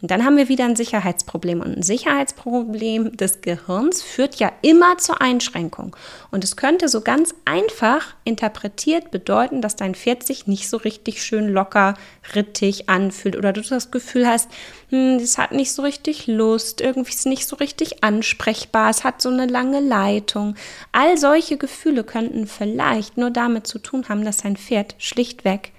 Und 0.00 0.12
dann 0.12 0.24
haben 0.24 0.36
wir 0.36 0.48
wieder 0.48 0.64
ein 0.64 0.76
Sicherheitsproblem. 0.76 1.60
Und 1.60 1.78
ein 1.78 1.82
Sicherheitsproblem 1.82 3.16
des 3.16 3.40
Gehirns 3.40 4.00
führt 4.00 4.36
ja 4.36 4.52
immer 4.62 4.96
zur 4.98 5.20
Einschränkung. 5.20 5.96
Und 6.30 6.44
es 6.44 6.56
könnte 6.56 6.88
so 6.88 7.00
ganz 7.00 7.34
einfach 7.44 8.14
interpretiert 8.24 9.10
bedeuten, 9.10 9.60
dass 9.60 9.74
dein 9.74 9.96
Pferd 9.96 10.24
sich 10.24 10.46
nicht 10.46 10.68
so 10.68 10.76
richtig 10.76 11.22
schön 11.22 11.48
locker, 11.48 11.94
rittig 12.34 12.88
anfühlt 12.88 13.36
oder 13.36 13.52
du 13.52 13.60
das 13.60 13.90
Gefühl 13.90 14.26
hast, 14.26 14.48
hm, 14.90 15.16
es 15.16 15.36
hat 15.36 15.52
nicht 15.52 15.72
so 15.72 15.82
richtig 15.82 16.28
Lust, 16.28 16.80
irgendwie 16.80 17.10
ist 17.10 17.20
es 17.20 17.24
nicht 17.26 17.46
so 17.46 17.56
richtig 17.56 18.04
ansprechbar, 18.04 18.90
es 18.90 19.02
hat 19.02 19.20
so 19.20 19.30
eine 19.30 19.46
lange 19.46 19.80
Leitung. 19.80 20.54
All 20.92 21.18
solche 21.18 21.56
Gefühle 21.56 22.04
könnten 22.04 22.46
vielleicht 22.46 23.16
nur 23.16 23.30
damit 23.30 23.66
zu 23.66 23.78
tun 23.78 24.08
haben, 24.08 24.24
dass 24.24 24.38
dein 24.38 24.56
Pferd 24.56 24.94
schlichtweg 24.98 25.72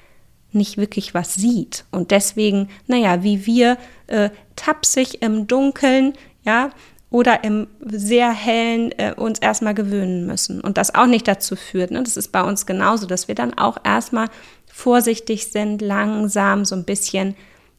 nicht 0.52 0.78
wirklich 0.78 1.14
was 1.14 1.36
sieht. 1.36 1.86
Und 1.92 2.12
deswegen, 2.12 2.70
naja, 2.88 3.24
wie 3.24 3.46
wir 3.46 3.78
äh, 4.08 4.30
tapsig 4.56 5.22
im 5.22 5.48
Dunkeln, 5.48 6.14
ja, 6.44 6.72
oder 7.12 7.44
im 7.44 7.68
sehr 7.82 8.32
hellen 8.32 8.92
äh, 8.94 9.14
uns 9.16 9.40
erstmal 9.40 9.74
gewöhnen 9.74 10.28
müssen. 10.28 10.62
Und 10.62 10.78
das 10.78 10.94
auch 10.94 11.08
nicht 11.08 11.28
dazu 11.28 11.56
führt, 11.56 11.92
ne? 11.92 12.04
das 12.04 12.18
ist 12.18 12.32
bei 12.32 12.44
uns 12.44 12.66
genauso, 12.66 13.08
dass 13.08 13.28
wir 13.28 13.36
dann 13.36 13.58
auch 13.58 13.78
erstmal 13.84 14.28
vorsichtig 14.68 15.48
sind, 15.48 15.82
langsam, 15.82 16.66
so 16.66 16.76
ein 16.76 16.86
bisschen 16.86 17.36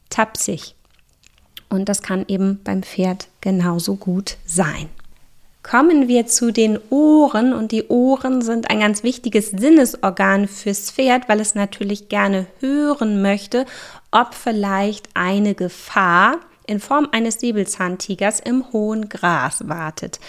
tapsig. 0.09 0.75
Und 1.69 1.87
das 1.87 2.01
kann 2.01 2.25
eben 2.27 2.59
beim 2.63 2.83
Pferd 2.83 3.29
genauso 3.39 3.95
gut 3.95 4.37
sein. 4.45 4.89
Kommen 5.63 6.07
wir 6.07 6.25
zu 6.25 6.51
den 6.51 6.79
Ohren 6.89 7.53
und 7.53 7.71
die 7.71 7.87
Ohren 7.87 8.41
sind 8.41 8.71
ein 8.71 8.79
ganz 8.79 9.03
wichtiges 9.03 9.51
Sinnesorgan 9.51 10.47
fürs 10.47 10.89
Pferd, 10.89 11.29
weil 11.29 11.39
es 11.39 11.53
natürlich 11.53 12.09
gerne 12.09 12.47
hören 12.59 13.21
möchte, 13.21 13.65
ob 14.09 14.33
vielleicht 14.33 15.09
eine 15.13 15.53
Gefahr 15.53 16.39
in 16.65 16.79
Form 16.79 17.09
eines 17.11 17.39
Säbelzahntigers 17.39 18.39
im 18.39 18.71
hohen 18.73 19.07
Gras 19.07 19.67
wartet. 19.67 20.19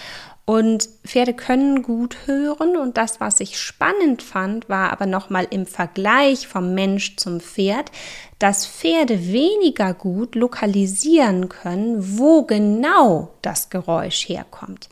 Und 0.45 0.89
Pferde 1.05 1.33
können 1.33 1.83
gut 1.83 2.17
hören 2.27 2.77
und 2.77 2.99
das, 2.99 3.21
was 3.21 3.41
ich 3.41 3.59
spannend 3.59 4.23
fand, 4.23 4.69
war 4.69 4.93
aber 4.93 5.07
nochmal 5.07 5.47
im 5.49 5.67
Vergleich 5.67 6.47
vom 6.47 6.75
Mensch 6.75 7.17
zum 7.17 7.41
Pferd, 7.41 7.91
dass 8.39 8.67
Pferde 8.67 9.33
weniger 9.33 9.95
gut 9.95 10.35
lokalisieren 10.35 11.49
können, 11.49 12.19
wo 12.19 12.43
genau 12.43 13.33
das 13.41 13.71
Geräusch 13.71 14.29
herkommt. 14.29 14.89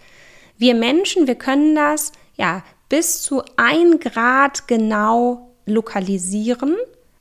Wir 0.61 0.75
Menschen, 0.75 1.27
wir 1.27 1.37
können 1.37 1.75
das 1.75 2.13
ja 2.37 2.63
bis 2.91 3.23
zu 3.23 3.43
ein 3.57 3.99
Grad 3.99 4.69
genau 4.69 5.55
lokalisieren. 5.65 6.77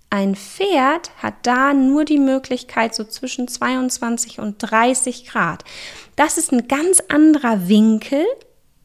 Ein 0.10 0.36
Pferd 0.36 1.12
hat 1.24 1.36
da 1.43 1.74
nur 1.74 2.03
die 2.03 2.19
Möglichkeit 2.19 2.93
so 2.93 3.05
zwischen 3.05 3.48
22 3.48 4.39
und 4.39 4.58
30 4.58 5.25
Grad. 5.25 5.63
Das 6.17 6.38
ist 6.38 6.51
ein 6.51 6.67
ganz 6.67 7.01
anderer 7.08 7.69
Winkel 7.69 8.25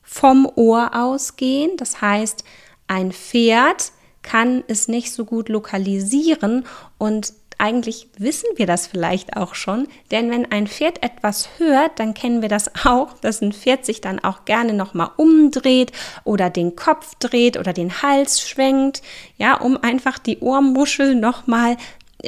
vom 0.04 0.48
Ohr 0.54 0.94
ausgehen. 0.94 1.76
Das 1.76 2.00
heißt, 2.00 2.44
ein 2.86 3.10
Pferd 3.10 3.90
kann 4.22 4.62
es 4.68 4.86
nicht 4.86 5.12
so 5.12 5.24
gut 5.24 5.48
lokalisieren 5.48 6.64
und 6.96 7.32
eigentlich 7.64 8.08
wissen 8.18 8.50
wir 8.56 8.66
das 8.66 8.86
vielleicht 8.86 9.38
auch 9.38 9.54
schon, 9.54 9.88
denn 10.10 10.30
wenn 10.30 10.52
ein 10.52 10.66
Pferd 10.66 11.02
etwas 11.02 11.48
hört, 11.56 11.98
dann 11.98 12.12
kennen 12.12 12.42
wir 12.42 12.50
das 12.50 12.70
auch, 12.84 13.14
dass 13.20 13.40
ein 13.40 13.54
Pferd 13.54 13.86
sich 13.86 14.02
dann 14.02 14.18
auch 14.18 14.44
gerne 14.44 14.74
nochmal 14.74 15.12
umdreht 15.16 15.90
oder 16.24 16.50
den 16.50 16.76
Kopf 16.76 17.14
dreht 17.20 17.58
oder 17.58 17.72
den 17.72 18.02
Hals 18.02 18.46
schwenkt, 18.46 19.00
ja, 19.38 19.54
um 19.54 19.82
einfach 19.82 20.18
die 20.18 20.40
Ohrmuschel 20.40 21.14
nochmal 21.14 21.78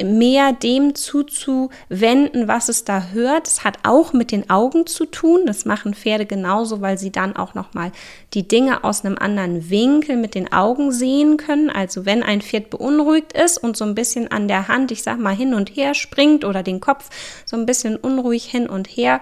mehr 0.03 0.53
dem 0.53 0.95
zuzuwenden, 0.95 2.47
was 2.47 2.69
es 2.69 2.85
da 2.85 3.07
hört. 3.13 3.47
Es 3.47 3.63
hat 3.63 3.79
auch 3.83 4.13
mit 4.13 4.31
den 4.31 4.49
Augen 4.49 4.85
zu 4.85 5.05
tun. 5.05 5.41
Das 5.45 5.65
machen 5.65 5.93
Pferde 5.93 6.25
genauso, 6.25 6.81
weil 6.81 6.97
sie 6.97 7.11
dann 7.11 7.35
auch 7.35 7.53
noch 7.53 7.73
mal 7.73 7.91
die 8.33 8.47
Dinge 8.47 8.83
aus 8.83 9.05
einem 9.05 9.17
anderen 9.17 9.69
Winkel 9.69 10.17
mit 10.17 10.35
den 10.35 10.51
Augen 10.51 10.91
sehen 10.91 11.37
können. 11.37 11.69
Also 11.69 12.05
wenn 12.05 12.23
ein 12.23 12.41
Pferd 12.41 12.69
beunruhigt 12.69 13.33
ist 13.33 13.57
und 13.57 13.77
so 13.77 13.85
ein 13.85 13.95
bisschen 13.95 14.31
an 14.31 14.47
der 14.47 14.67
Hand, 14.67 14.91
ich 14.91 15.03
sag 15.03 15.19
mal 15.19 15.35
hin 15.35 15.53
und 15.53 15.75
her 15.75 15.93
springt 15.93 16.45
oder 16.45 16.63
den 16.63 16.79
Kopf 16.79 17.09
so 17.45 17.57
ein 17.57 17.65
bisschen 17.65 17.95
unruhig 17.95 18.45
hin 18.45 18.67
und 18.67 18.87
her 18.87 19.19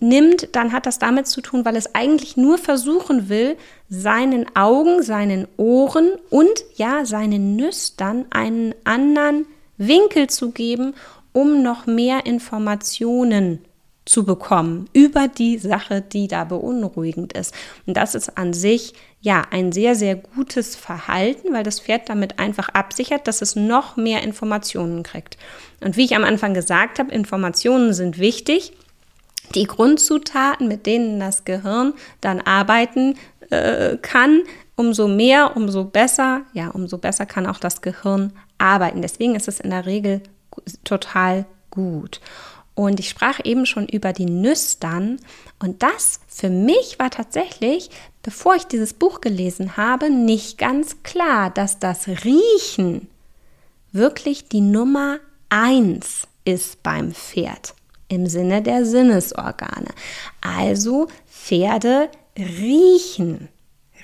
nimmt, 0.00 0.54
dann 0.54 0.72
hat 0.72 0.86
das 0.86 0.98
damit 0.98 1.26
zu 1.26 1.40
tun, 1.40 1.64
weil 1.64 1.76
es 1.76 1.94
eigentlich 1.94 2.36
nur 2.36 2.58
versuchen 2.58 3.28
will, 3.28 3.56
seinen 3.88 4.46
Augen, 4.56 5.02
seinen 5.02 5.48
Ohren 5.56 6.12
und 6.30 6.64
ja, 6.76 7.04
seinen 7.04 7.56
Nüstern 7.56 8.26
einen 8.30 8.74
anderen 8.84 9.46
Winkel 9.76 10.28
zu 10.28 10.50
geben, 10.50 10.94
um 11.32 11.62
noch 11.62 11.86
mehr 11.86 12.26
Informationen 12.26 13.60
zu 14.04 14.24
bekommen 14.24 14.88
über 14.92 15.28
die 15.28 15.58
Sache, 15.58 16.02
die 16.02 16.28
da 16.28 16.44
beunruhigend 16.44 17.32
ist. 17.32 17.54
Und 17.86 17.96
das 17.96 18.14
ist 18.14 18.36
an 18.36 18.52
sich 18.52 18.92
ja 19.20 19.42
ein 19.50 19.72
sehr, 19.72 19.94
sehr 19.94 20.16
gutes 20.16 20.76
Verhalten, 20.76 21.54
weil 21.54 21.62
das 21.62 21.80
Pferd 21.80 22.10
damit 22.10 22.38
einfach 22.38 22.68
absichert, 22.68 23.26
dass 23.26 23.40
es 23.40 23.56
noch 23.56 23.96
mehr 23.96 24.22
Informationen 24.22 25.02
kriegt. 25.02 25.38
Und 25.80 25.96
wie 25.96 26.04
ich 26.04 26.14
am 26.14 26.24
Anfang 26.24 26.52
gesagt 26.52 26.98
habe, 26.98 27.12
Informationen 27.12 27.94
sind 27.94 28.18
wichtig. 28.18 28.72
Die 29.54 29.64
Grundzutaten, 29.64 30.68
mit 30.68 30.86
denen 30.86 31.18
das 31.18 31.44
Gehirn 31.44 31.94
dann 32.20 32.40
arbeiten 32.40 33.16
äh, 33.50 33.96
kann, 33.96 34.42
umso 34.76 35.08
mehr, 35.08 35.56
umso 35.56 35.84
besser, 35.84 36.42
ja, 36.52 36.68
umso 36.68 36.98
besser 36.98 37.24
kann 37.24 37.46
auch 37.46 37.58
das 37.58 37.80
Gehirn 37.80 38.32
arbeiten. 38.58 39.02
Deswegen 39.02 39.34
ist 39.34 39.48
es 39.48 39.60
in 39.60 39.70
der 39.70 39.86
Regel 39.86 40.22
total 40.84 41.46
gut. 41.70 42.20
Und 42.74 42.98
ich 42.98 43.08
sprach 43.08 43.40
eben 43.44 43.66
schon 43.66 43.86
über 43.88 44.12
die 44.12 44.26
Nüstern. 44.26 45.18
Und 45.60 45.82
das 45.82 46.20
für 46.26 46.50
mich 46.50 46.98
war 46.98 47.10
tatsächlich, 47.10 47.90
bevor 48.22 48.56
ich 48.56 48.64
dieses 48.64 48.92
Buch 48.94 49.20
gelesen 49.20 49.76
habe, 49.76 50.10
nicht 50.10 50.58
ganz 50.58 51.02
klar, 51.02 51.50
dass 51.50 51.78
das 51.78 52.08
Riechen 52.08 53.08
wirklich 53.92 54.48
die 54.48 54.60
Nummer 54.60 55.18
eins 55.48 56.26
ist 56.44 56.82
beim 56.82 57.12
Pferd 57.12 57.74
im 58.08 58.26
Sinne 58.26 58.60
der 58.60 58.84
Sinnesorgane. 58.84 59.90
Also 60.40 61.08
Pferde 61.30 62.10
riechen 62.36 63.48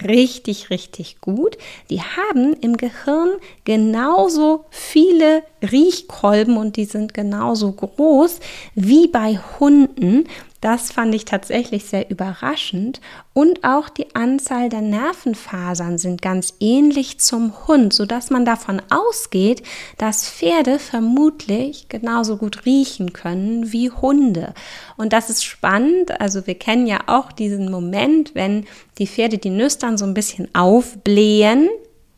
richtig, 0.06 0.70
richtig 0.70 1.20
gut. 1.20 1.56
Die 1.90 2.00
haben 2.00 2.54
im 2.60 2.76
Gehirn 2.76 3.30
genauso 3.64 4.64
viele 4.70 5.42
Riechkolben 5.62 6.56
und 6.56 6.76
die 6.76 6.84
sind 6.84 7.14
genauso 7.14 7.72
groß 7.72 8.40
wie 8.74 9.08
bei 9.08 9.38
Hunden. 9.58 10.24
Das 10.60 10.92
fand 10.92 11.14
ich 11.14 11.24
tatsächlich 11.24 11.86
sehr 11.86 12.10
überraschend. 12.10 13.00
Und 13.32 13.64
auch 13.64 13.88
die 13.88 14.14
Anzahl 14.14 14.68
der 14.68 14.82
Nervenfasern 14.82 15.96
sind 15.96 16.20
ganz 16.20 16.54
ähnlich 16.60 17.18
zum 17.18 17.66
Hund, 17.66 17.94
sodass 17.94 18.28
man 18.28 18.44
davon 18.44 18.82
ausgeht, 18.90 19.62
dass 19.96 20.28
Pferde 20.28 20.78
vermutlich 20.78 21.88
genauso 21.88 22.36
gut 22.36 22.66
riechen 22.66 23.14
können 23.14 23.72
wie 23.72 23.90
Hunde. 23.90 24.52
Und 24.98 25.14
das 25.14 25.30
ist 25.30 25.44
spannend. 25.44 26.20
Also 26.20 26.46
wir 26.46 26.56
kennen 26.56 26.86
ja 26.86 27.00
auch 27.06 27.32
diesen 27.32 27.70
Moment, 27.70 28.34
wenn 28.34 28.66
die 28.98 29.06
Pferde 29.06 29.38
die 29.38 29.50
Nüstern 29.50 29.96
so 29.96 30.04
ein 30.04 30.14
bisschen 30.14 30.54
aufblähen. 30.54 31.70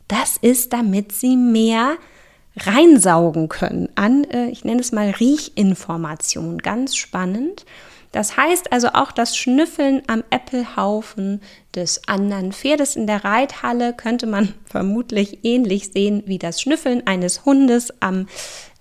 Das 0.08 0.36
ist, 0.36 0.72
damit 0.72 1.12
sie 1.12 1.36
mehr 1.36 1.96
reinsaugen 2.56 3.48
können 3.48 3.88
an, 3.94 4.24
äh, 4.24 4.48
ich 4.48 4.64
nenne 4.64 4.80
es 4.80 4.92
mal 4.92 5.10
Riechinformation. 5.10 6.58
Ganz 6.58 6.96
spannend. 6.96 7.64
Das 8.12 8.36
heißt 8.36 8.72
also 8.72 8.88
auch 8.88 9.10
das 9.10 9.36
Schnüffeln 9.36 10.02
am 10.06 10.22
Äppelhaufen 10.28 11.40
des 11.74 12.06
anderen 12.06 12.52
Pferdes 12.52 12.94
in 12.94 13.06
der 13.06 13.24
Reithalle 13.24 13.94
könnte 13.94 14.26
man 14.26 14.52
vermutlich 14.66 15.44
ähnlich 15.44 15.92
sehen 15.92 16.22
wie 16.26 16.38
das 16.38 16.60
Schnüffeln 16.60 17.06
eines 17.06 17.46
Hundes 17.46 17.92
am 18.00 18.28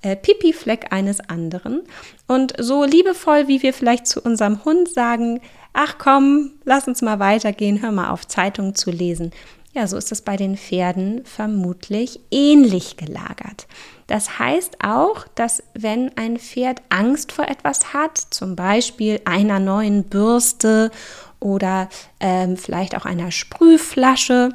äh, 0.01 0.17
Pipi-Fleck 0.17 0.91
eines 0.91 1.21
anderen. 1.21 1.83
Und 2.27 2.53
so 2.57 2.83
liebevoll, 2.83 3.47
wie 3.47 3.63
wir 3.63 3.73
vielleicht 3.73 4.05
zu 4.05 4.19
unserem 4.19 4.65
Hund 4.65 4.89
sagen, 4.89 5.39
ach 5.71 5.95
komm, 5.97 6.51
lass 6.65 6.87
uns 6.87 7.01
mal 7.01 7.19
weitergehen, 7.19 7.81
hör 7.81 7.93
mal 7.93 8.09
auf, 8.09 8.27
Zeitung 8.27 8.75
zu 8.75 8.91
lesen. 8.91 9.31
Ja, 9.73 9.87
so 9.87 9.95
ist 9.95 10.11
es 10.11 10.21
bei 10.21 10.35
den 10.35 10.57
Pferden 10.57 11.23
vermutlich 11.23 12.19
ähnlich 12.29 12.97
gelagert. 12.97 13.67
Das 14.07 14.37
heißt 14.37 14.83
auch, 14.83 15.25
dass 15.35 15.63
wenn 15.73 16.15
ein 16.17 16.37
Pferd 16.37 16.81
Angst 16.89 17.31
vor 17.31 17.47
etwas 17.47 17.93
hat, 17.93 18.17
zum 18.17 18.57
Beispiel 18.57 19.21
einer 19.23 19.59
neuen 19.59 20.03
Bürste 20.03 20.91
oder 21.39 21.87
ähm, 22.19 22.57
vielleicht 22.57 22.97
auch 22.97 23.05
einer 23.05 23.31
Sprühflasche, 23.31 24.49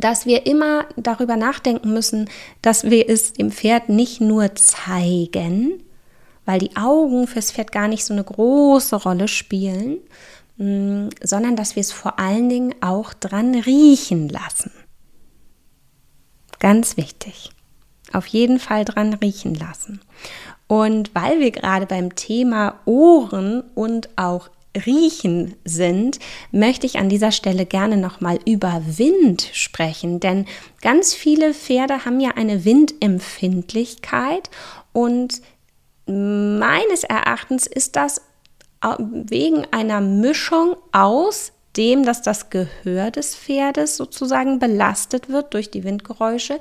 dass 0.00 0.26
wir 0.26 0.44
immer 0.46 0.86
darüber 0.96 1.36
nachdenken 1.36 1.92
müssen, 1.92 2.28
dass 2.62 2.90
wir 2.90 3.08
es 3.08 3.32
dem 3.32 3.52
Pferd 3.52 3.88
nicht 3.88 4.20
nur 4.20 4.56
zeigen, 4.56 5.82
weil 6.44 6.58
die 6.58 6.76
Augen 6.76 7.28
fürs 7.28 7.52
Pferd 7.52 7.70
gar 7.70 7.86
nicht 7.86 8.04
so 8.04 8.12
eine 8.12 8.24
große 8.24 8.96
Rolle 8.96 9.28
spielen, 9.28 9.98
sondern 10.58 11.56
dass 11.56 11.76
wir 11.76 11.80
es 11.80 11.92
vor 11.92 12.18
allen 12.18 12.48
Dingen 12.48 12.74
auch 12.80 13.12
dran 13.12 13.54
riechen 13.54 14.28
lassen. 14.28 14.70
Ganz 16.58 16.96
wichtig. 16.96 17.50
Auf 18.12 18.26
jeden 18.26 18.58
Fall 18.58 18.84
dran 18.84 19.14
riechen 19.14 19.54
lassen. 19.54 20.00
Und 20.66 21.14
weil 21.14 21.40
wir 21.40 21.50
gerade 21.50 21.86
beim 21.86 22.14
Thema 22.14 22.80
Ohren 22.86 23.62
und 23.74 24.08
auch 24.16 24.48
Riechen 24.84 25.54
sind, 25.64 26.18
möchte 26.50 26.86
ich 26.86 26.98
an 26.98 27.08
dieser 27.08 27.32
Stelle 27.32 27.66
gerne 27.66 27.96
nochmal 27.96 28.38
über 28.46 28.82
Wind 28.86 29.48
sprechen, 29.52 30.20
denn 30.20 30.46
ganz 30.82 31.14
viele 31.14 31.54
Pferde 31.54 32.04
haben 32.04 32.20
ja 32.20 32.32
eine 32.36 32.64
Windempfindlichkeit 32.64 34.50
und 34.92 35.40
meines 36.06 37.04
Erachtens 37.04 37.66
ist 37.66 37.96
das 37.96 38.20
wegen 38.98 39.66
einer 39.72 40.00
Mischung 40.00 40.76
aus 40.92 41.52
dem, 41.76 42.04
dass 42.04 42.22
das 42.22 42.50
Gehör 42.50 43.10
des 43.10 43.36
Pferdes 43.36 43.96
sozusagen 43.96 44.58
belastet 44.58 45.28
wird 45.28 45.54
durch 45.54 45.70
die 45.70 45.84
Windgeräusche, 45.84 46.58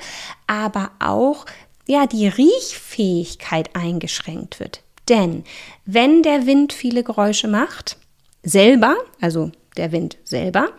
aber 0.48 0.92
auch 1.00 1.46
ja 1.88 2.06
die 2.06 2.28
Riechfähigkeit 2.28 3.76
eingeschränkt 3.76 4.60
wird. 4.60 4.82
Denn 5.08 5.44
wenn 5.86 6.24
der 6.24 6.46
Wind 6.46 6.74
viele 6.74 7.04
Geräusche 7.04 7.48
macht, 7.48 7.98
selber, 8.44 8.96
also 9.22 9.52
der 9.78 9.92
Wind 9.92 10.18
selber, 10.24 10.70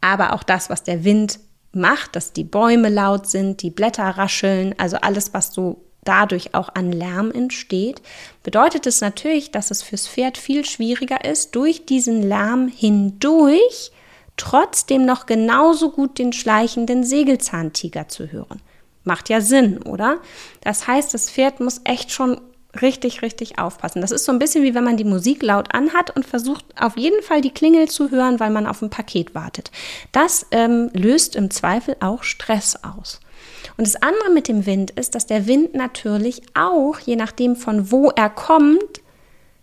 aber 0.00 0.32
auch 0.32 0.42
das, 0.42 0.70
was 0.70 0.82
der 0.84 1.04
Wind 1.04 1.40
macht, 1.72 2.16
dass 2.16 2.32
die 2.32 2.44
Bäume 2.44 2.88
laut 2.88 3.26
sind, 3.26 3.62
die 3.62 3.70
Blätter 3.70 4.04
rascheln, 4.04 4.74
also 4.78 4.98
alles, 4.98 5.34
was 5.34 5.52
so 5.52 5.84
dadurch 6.04 6.54
auch 6.54 6.68
an 6.74 6.92
Lärm 6.92 7.30
entsteht, 7.30 8.02
bedeutet 8.42 8.86
es 8.86 9.00
natürlich, 9.00 9.50
dass 9.50 9.70
es 9.70 9.82
fürs 9.82 10.08
Pferd 10.08 10.36
viel 10.38 10.64
schwieriger 10.64 11.24
ist, 11.24 11.54
durch 11.54 11.86
diesen 11.86 12.22
Lärm 12.22 12.68
hindurch 12.68 13.92
trotzdem 14.36 15.04
noch 15.04 15.26
genauso 15.26 15.90
gut 15.90 16.18
den 16.18 16.32
schleichenden 16.32 17.04
Sägelzahntiger 17.04 18.08
zu 18.08 18.32
hören. 18.32 18.60
Macht 19.04 19.28
ja 19.28 19.40
Sinn, 19.40 19.82
oder? 19.82 20.18
Das 20.62 20.86
heißt, 20.86 21.12
das 21.12 21.30
Pferd 21.30 21.60
muss 21.60 21.80
echt 21.84 22.12
schon 22.12 22.40
richtig, 22.80 23.22
richtig 23.22 23.58
aufpassen. 23.58 24.00
Das 24.00 24.10
ist 24.12 24.24
so 24.24 24.32
ein 24.32 24.38
bisschen 24.38 24.64
wie 24.64 24.74
wenn 24.74 24.84
man 24.84 24.96
die 24.96 25.04
Musik 25.04 25.42
laut 25.42 25.74
anhat 25.74 26.14
und 26.16 26.24
versucht 26.24 26.64
auf 26.80 26.96
jeden 26.96 27.22
Fall 27.22 27.40
die 27.40 27.50
Klingel 27.50 27.88
zu 27.88 28.10
hören, 28.10 28.40
weil 28.40 28.50
man 28.50 28.66
auf 28.66 28.80
ein 28.80 28.90
Paket 28.90 29.34
wartet. 29.34 29.70
Das 30.12 30.46
ähm, 30.52 30.88
löst 30.94 31.36
im 31.36 31.50
Zweifel 31.50 31.96
auch 32.00 32.22
Stress 32.22 32.78
aus. 32.82 33.20
Und 33.76 33.86
das 33.86 33.96
andere 33.96 34.30
mit 34.30 34.48
dem 34.48 34.66
Wind 34.66 34.90
ist, 34.92 35.14
dass 35.14 35.26
der 35.26 35.46
Wind 35.46 35.74
natürlich 35.74 36.42
auch, 36.54 36.98
je 36.98 37.16
nachdem 37.16 37.56
von 37.56 37.90
wo 37.90 38.10
er 38.10 38.30
kommt, 38.30 39.00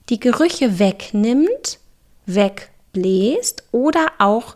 die 0.09 0.19
Gerüche 0.19 0.79
wegnimmt, 0.79 1.79
wegbläst 2.25 3.63
oder 3.71 4.07
auch, 4.17 4.55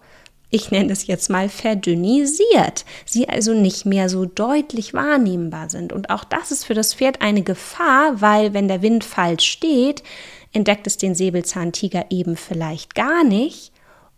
ich 0.49 0.69
nenne 0.69 0.91
es 0.91 1.07
jetzt 1.07 1.29
mal, 1.29 1.49
verdünnisiert. 1.49 2.85
Sie 3.05 3.27
also 3.27 3.53
nicht 3.53 3.85
mehr 3.85 4.07
so 4.07 4.25
deutlich 4.25 4.93
wahrnehmbar 4.93 5.69
sind. 5.69 5.91
Und 5.91 6.09
auch 6.11 6.23
das 6.23 6.51
ist 6.51 6.65
für 6.65 6.75
das 6.75 6.93
Pferd 6.93 7.21
eine 7.21 7.41
Gefahr, 7.41 8.21
weil 8.21 8.53
wenn 8.53 8.67
der 8.67 8.83
Wind 8.83 9.03
falsch 9.03 9.45
steht, 9.45 10.03
entdeckt 10.51 10.85
es 10.85 10.97
den 10.97 11.15
Säbelzahntiger 11.15 12.05
eben 12.11 12.37
vielleicht 12.37 12.93
gar 12.93 13.23
nicht. 13.23 13.71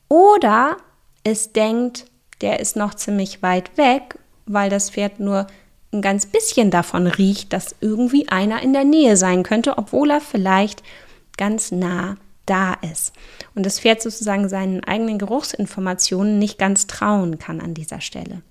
Oder 0.09 0.77
es 1.23 1.53
denkt, 1.53 2.05
der 2.41 2.59
ist 2.59 2.75
noch 2.75 2.93
ziemlich 2.93 3.41
weit 3.41 3.77
weg 3.77 4.19
weil 4.45 4.69
das 4.69 4.89
Pferd 4.89 5.19
nur 5.19 5.47
ein 5.91 6.01
ganz 6.01 6.25
bisschen 6.25 6.71
davon 6.71 7.08
riecht, 7.08 7.53
dass 7.53 7.75
irgendwie 7.81 8.27
einer 8.29 8.62
in 8.62 8.73
der 8.73 8.84
Nähe 8.84 9.17
sein 9.17 9.43
könnte, 9.43 9.77
obwohl 9.77 10.12
er 10.12 10.21
vielleicht 10.21 10.84
ganz 11.38 11.71
nah 11.71 12.17
da 12.45 12.73
ist. 12.73 13.13
Und 13.55 13.65
das 13.65 13.79
Pferd 13.79 14.01
sozusagen 14.01 14.49
seinen 14.49 14.84
eigenen 14.84 15.17
Geruchsinformationen 15.17 16.38
nicht 16.38 16.58
ganz 16.58 16.88
trauen 16.88 17.39
kann 17.39 17.62
an 17.62 17.73
dieser 17.73 18.01
Stelle. 18.01 18.41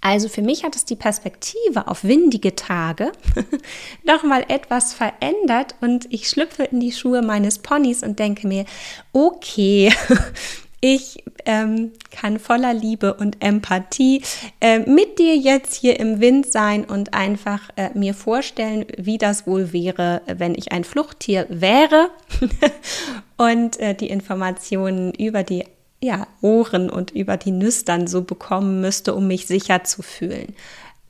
Also 0.00 0.28
für 0.28 0.42
mich 0.42 0.64
hat 0.64 0.74
es 0.74 0.84
die 0.84 0.96
Perspektive 0.96 1.86
auf 1.86 2.02
windige 2.02 2.56
Tage 2.56 3.12
nochmal 4.04 4.44
etwas 4.48 4.94
verändert 4.94 5.76
und 5.80 6.12
ich 6.12 6.28
schlüpfe 6.28 6.64
in 6.64 6.80
die 6.80 6.90
Schuhe 6.90 7.22
meines 7.22 7.60
Ponys 7.60 8.02
und 8.02 8.18
denke 8.18 8.48
mir, 8.48 8.64
okay, 9.12 9.92
ich 10.84 11.22
ähm, 11.44 11.92
kann 12.10 12.40
voller 12.40 12.74
Liebe 12.74 13.14
und 13.14 13.36
Empathie 13.40 14.22
äh, 14.60 14.80
mit 14.80 15.20
dir 15.20 15.36
jetzt 15.36 15.74
hier 15.74 15.98
im 16.00 16.20
Wind 16.20 16.50
sein 16.50 16.84
und 16.84 17.14
einfach 17.14 17.70
äh, 17.76 17.90
mir 17.94 18.14
vorstellen, 18.14 18.84
wie 18.98 19.16
das 19.16 19.46
wohl 19.46 19.72
wäre, 19.72 20.22
wenn 20.26 20.56
ich 20.56 20.72
ein 20.72 20.82
Fluchttier 20.82 21.46
wäre 21.48 22.10
und 23.36 23.78
äh, 23.78 23.94
die 23.94 24.10
Informationen 24.10 25.14
über 25.14 25.44
die 25.44 25.64
ja, 26.02 26.26
Ohren 26.40 26.90
und 26.90 27.12
über 27.12 27.36
die 27.36 27.52
Nüstern 27.52 28.08
so 28.08 28.22
bekommen 28.22 28.80
müsste, 28.80 29.14
um 29.14 29.28
mich 29.28 29.46
sicher 29.46 29.84
zu 29.84 30.02
fühlen. 30.02 30.56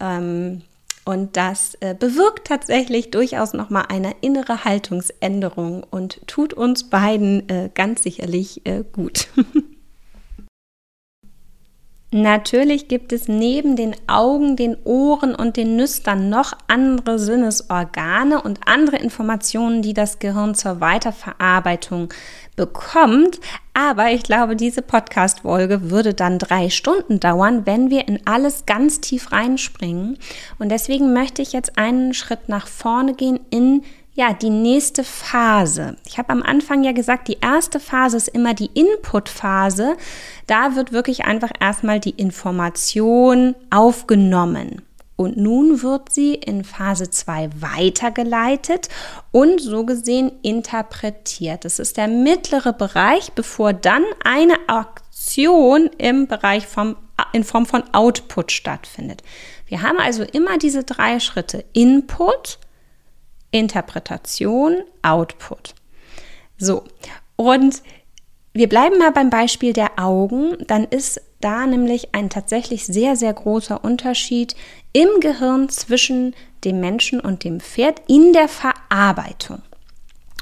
Ähm, 0.00 0.60
und 1.04 1.36
das 1.36 1.74
äh, 1.80 1.94
bewirkt 1.98 2.46
tatsächlich 2.46 3.10
durchaus 3.10 3.52
nochmal 3.54 3.86
eine 3.88 4.14
innere 4.20 4.64
Haltungsänderung 4.64 5.84
und 5.90 6.20
tut 6.26 6.54
uns 6.54 6.90
beiden 6.90 7.48
äh, 7.48 7.70
ganz 7.74 8.02
sicherlich 8.02 8.64
äh, 8.64 8.84
gut. 8.92 9.28
Natürlich 12.14 12.88
gibt 12.88 13.10
es 13.14 13.26
neben 13.26 13.74
den 13.74 13.96
Augen, 14.06 14.54
den 14.54 14.76
Ohren 14.84 15.34
und 15.34 15.56
den 15.56 15.76
Nüstern 15.76 16.28
noch 16.28 16.52
andere 16.68 17.18
Sinnesorgane 17.18 18.42
und 18.42 18.60
andere 18.66 18.98
Informationen, 18.98 19.80
die 19.80 19.94
das 19.94 20.18
Gehirn 20.18 20.54
zur 20.54 20.82
Weiterverarbeitung 20.82 22.12
bekommt. 22.54 23.40
Aber 23.72 24.10
ich 24.10 24.24
glaube, 24.24 24.56
diese 24.56 24.82
Podcast-Folge 24.82 25.90
würde 25.90 26.12
dann 26.12 26.38
drei 26.38 26.68
Stunden 26.68 27.18
dauern, 27.18 27.64
wenn 27.64 27.88
wir 27.88 28.06
in 28.06 28.20
alles 28.26 28.66
ganz 28.66 29.00
tief 29.00 29.32
reinspringen. 29.32 30.18
Und 30.58 30.68
deswegen 30.68 31.14
möchte 31.14 31.40
ich 31.40 31.54
jetzt 31.54 31.78
einen 31.78 32.12
Schritt 32.12 32.46
nach 32.46 32.66
vorne 32.66 33.14
gehen 33.14 33.40
in 33.48 33.84
ja, 34.14 34.34
die 34.34 34.50
nächste 34.50 35.04
Phase. 35.04 35.96
Ich 36.06 36.18
habe 36.18 36.30
am 36.30 36.42
Anfang 36.42 36.84
ja 36.84 36.92
gesagt, 36.92 37.28
die 37.28 37.38
erste 37.40 37.80
Phase 37.80 38.18
ist 38.18 38.28
immer 38.28 38.52
die 38.52 38.70
Input-Phase. 38.74 39.96
Da 40.46 40.76
wird 40.76 40.92
wirklich 40.92 41.24
einfach 41.24 41.50
erstmal 41.60 41.98
die 41.98 42.10
Information 42.10 43.54
aufgenommen. 43.70 44.82
Und 45.16 45.36
nun 45.36 45.82
wird 45.82 46.12
sie 46.12 46.34
in 46.34 46.64
Phase 46.64 47.10
2 47.10 47.50
weitergeleitet 47.60 48.88
und 49.30 49.60
so 49.60 49.86
gesehen 49.86 50.32
interpretiert. 50.42 51.64
Das 51.64 51.78
ist 51.78 51.96
der 51.96 52.08
mittlere 52.08 52.72
Bereich, 52.72 53.32
bevor 53.32 53.72
dann 53.72 54.04
eine 54.24 54.56
Aktion 54.68 55.88
im 55.96 56.26
Bereich 56.26 56.66
vom, 56.66 56.96
in 57.32 57.44
Form 57.44 57.66
von 57.66 57.84
Output 57.92 58.52
stattfindet. 58.52 59.22
Wir 59.66 59.82
haben 59.82 59.98
also 59.98 60.22
immer 60.22 60.58
diese 60.58 60.82
drei 60.82 61.20
Schritte. 61.20 61.64
Input, 61.72 62.58
Interpretation, 63.52 64.82
Output. 65.02 65.74
So, 66.58 66.84
und 67.36 67.82
wir 68.52 68.68
bleiben 68.68 68.98
mal 68.98 69.12
beim 69.12 69.30
Beispiel 69.30 69.72
der 69.72 69.98
Augen. 69.98 70.56
Dann 70.66 70.84
ist 70.84 71.20
da 71.40 71.66
nämlich 71.66 72.14
ein 72.14 72.30
tatsächlich 72.30 72.84
sehr, 72.84 73.16
sehr 73.16 73.32
großer 73.32 73.82
Unterschied 73.82 74.54
im 74.92 75.08
Gehirn 75.20 75.68
zwischen 75.68 76.34
dem 76.64 76.80
Menschen 76.80 77.20
und 77.20 77.44
dem 77.44 77.60
Pferd 77.60 78.02
in 78.08 78.32
der 78.32 78.48
Verarbeitung. 78.48 79.62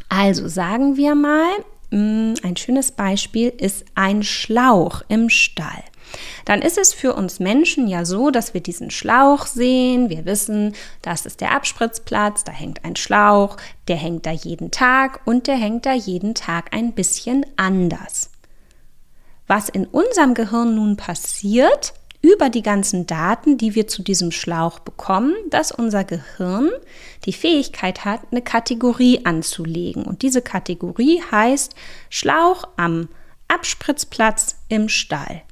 Also 0.08 0.48
sagen 0.48 0.96
wir 0.96 1.14
mal, 1.14 1.50
mm, 1.90 2.34
ein 2.42 2.56
schönes 2.56 2.90
Beispiel 2.90 3.48
ist 3.48 3.84
ein 3.94 4.22
Schlauch 4.22 5.02
im 5.08 5.28
Stall 5.28 5.84
dann 6.44 6.62
ist 6.62 6.78
es 6.78 6.92
für 6.92 7.14
uns 7.14 7.40
Menschen 7.40 7.86
ja 7.86 8.04
so, 8.04 8.30
dass 8.30 8.54
wir 8.54 8.60
diesen 8.60 8.90
Schlauch 8.90 9.46
sehen. 9.46 10.10
Wir 10.10 10.24
wissen, 10.24 10.74
das 11.02 11.26
ist 11.26 11.40
der 11.40 11.52
Abspritzplatz, 11.52 12.44
da 12.44 12.52
hängt 12.52 12.84
ein 12.84 12.96
Schlauch, 12.96 13.56
der 13.88 13.96
hängt 13.96 14.26
da 14.26 14.32
jeden 14.32 14.70
Tag 14.70 15.20
und 15.24 15.46
der 15.46 15.56
hängt 15.56 15.86
da 15.86 15.92
jeden 15.92 16.34
Tag 16.34 16.74
ein 16.74 16.92
bisschen 16.92 17.44
anders. 17.56 18.30
Was 19.46 19.68
in 19.68 19.86
unserem 19.86 20.34
Gehirn 20.34 20.76
nun 20.76 20.96
passiert, 20.96 21.94
über 22.22 22.50
die 22.50 22.62
ganzen 22.62 23.06
Daten, 23.06 23.56
die 23.56 23.74
wir 23.74 23.86
zu 23.86 24.02
diesem 24.02 24.30
Schlauch 24.30 24.78
bekommen, 24.80 25.34
dass 25.48 25.72
unser 25.72 26.04
Gehirn 26.04 26.70
die 27.24 27.32
Fähigkeit 27.32 28.04
hat, 28.04 28.20
eine 28.30 28.42
Kategorie 28.42 29.24
anzulegen. 29.24 30.04
Und 30.04 30.22
diese 30.22 30.42
Kategorie 30.42 31.22
heißt 31.30 31.74
Schlauch 32.10 32.64
am 32.76 33.08
Abspritzplatz 33.48 34.56
im 34.68 34.88
Stall. 34.88 35.42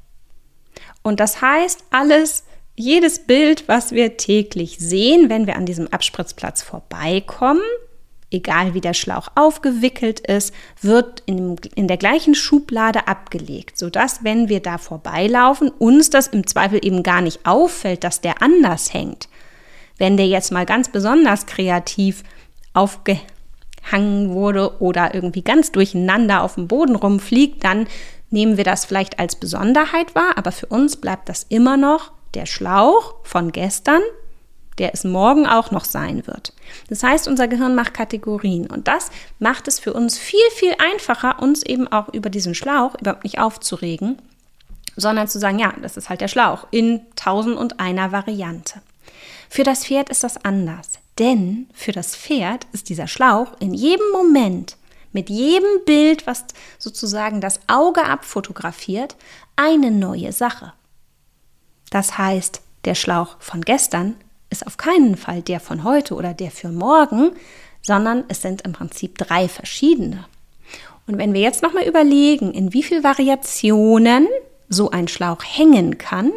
Und 1.02 1.20
das 1.20 1.40
heißt, 1.40 1.84
alles, 1.90 2.44
jedes 2.76 3.20
Bild, 3.20 3.66
was 3.66 3.92
wir 3.92 4.16
täglich 4.16 4.78
sehen, 4.78 5.28
wenn 5.28 5.46
wir 5.46 5.56
an 5.56 5.66
diesem 5.66 5.88
Abspritzplatz 5.88 6.62
vorbeikommen, 6.62 7.62
egal 8.30 8.74
wie 8.74 8.80
der 8.80 8.94
Schlauch 8.94 9.28
aufgewickelt 9.34 10.20
ist, 10.20 10.54
wird 10.80 11.22
in, 11.26 11.56
in 11.74 11.88
der 11.88 11.96
gleichen 11.96 12.34
Schublade 12.34 13.08
abgelegt, 13.08 13.78
sodass, 13.78 14.22
wenn 14.22 14.48
wir 14.48 14.60
da 14.60 14.78
vorbeilaufen, 14.78 15.70
uns 15.70 16.10
das 16.10 16.28
im 16.28 16.46
Zweifel 16.46 16.84
eben 16.84 17.02
gar 17.02 17.20
nicht 17.20 17.46
auffällt, 17.46 18.04
dass 18.04 18.20
der 18.20 18.42
anders 18.42 18.92
hängt. 18.92 19.28
Wenn 19.96 20.16
der 20.16 20.26
jetzt 20.26 20.52
mal 20.52 20.66
ganz 20.66 20.90
besonders 20.90 21.46
kreativ 21.46 22.22
aufgehangen 22.74 24.30
wurde 24.30 24.80
oder 24.80 25.14
irgendwie 25.14 25.42
ganz 25.42 25.72
durcheinander 25.72 26.42
auf 26.42 26.54
dem 26.54 26.68
Boden 26.68 26.94
rumfliegt, 26.94 27.64
dann 27.64 27.88
nehmen 28.30 28.56
wir 28.56 28.64
das 28.64 28.84
vielleicht 28.84 29.18
als 29.18 29.36
Besonderheit 29.36 30.14
wahr, 30.14 30.32
aber 30.36 30.52
für 30.52 30.66
uns 30.66 30.96
bleibt 30.96 31.28
das 31.28 31.46
immer 31.48 31.76
noch 31.76 32.12
der 32.34 32.46
Schlauch 32.46 33.14
von 33.22 33.52
gestern, 33.52 34.02
der 34.78 34.94
es 34.94 35.04
morgen 35.04 35.46
auch 35.46 35.70
noch 35.70 35.84
sein 35.84 36.26
wird. 36.26 36.52
Das 36.88 37.02
heißt, 37.02 37.26
unser 37.28 37.48
Gehirn 37.48 37.74
macht 37.74 37.94
Kategorien 37.94 38.66
und 38.68 38.88
das 38.88 39.10
macht 39.38 39.68
es 39.68 39.80
für 39.80 39.92
uns 39.92 40.18
viel, 40.18 40.38
viel 40.54 40.74
einfacher, 40.92 41.42
uns 41.42 41.62
eben 41.62 41.88
auch 41.88 42.08
über 42.12 42.30
diesen 42.30 42.54
Schlauch 42.54 42.94
überhaupt 43.00 43.24
nicht 43.24 43.40
aufzuregen, 43.40 44.18
sondern 44.96 45.28
zu 45.28 45.38
sagen, 45.38 45.58
ja, 45.58 45.72
das 45.82 45.96
ist 45.96 46.08
halt 46.08 46.20
der 46.20 46.28
Schlauch 46.28 46.66
in 46.70 47.00
tausend 47.16 47.56
und 47.56 47.80
einer 47.80 48.12
Variante. 48.12 48.80
Für 49.48 49.64
das 49.64 49.86
Pferd 49.86 50.10
ist 50.10 50.24
das 50.24 50.44
anders, 50.44 50.92
denn 51.18 51.68
für 51.72 51.92
das 51.92 52.14
Pferd 52.14 52.66
ist 52.72 52.88
dieser 52.88 53.06
Schlauch 53.06 53.52
in 53.60 53.74
jedem 53.74 54.10
Moment 54.12 54.76
mit 55.12 55.30
jedem 55.30 55.84
Bild, 55.86 56.26
was 56.26 56.44
sozusagen 56.78 57.40
das 57.40 57.60
Auge 57.66 58.04
abfotografiert, 58.04 59.16
eine 59.56 59.90
neue 59.90 60.32
Sache. 60.32 60.72
Das 61.90 62.18
heißt, 62.18 62.60
der 62.84 62.94
Schlauch 62.94 63.36
von 63.40 63.62
gestern 63.62 64.16
ist 64.50 64.66
auf 64.66 64.76
keinen 64.76 65.16
Fall 65.16 65.42
der 65.42 65.60
von 65.60 65.84
heute 65.84 66.14
oder 66.14 66.34
der 66.34 66.50
für 66.50 66.68
morgen, 66.68 67.32
sondern 67.82 68.24
es 68.28 68.42
sind 68.42 68.62
im 68.62 68.72
Prinzip 68.72 69.18
drei 69.18 69.48
verschiedene. 69.48 70.26
Und 71.06 71.16
wenn 71.18 71.32
wir 71.32 71.40
jetzt 71.40 71.62
nochmal 71.62 71.84
überlegen, 71.84 72.52
in 72.52 72.72
wie 72.72 72.82
viel 72.82 73.02
Variationen 73.02 74.28
so 74.68 74.90
ein 74.90 75.08
Schlauch 75.08 75.42
hängen 75.42 75.96
kann 75.96 76.32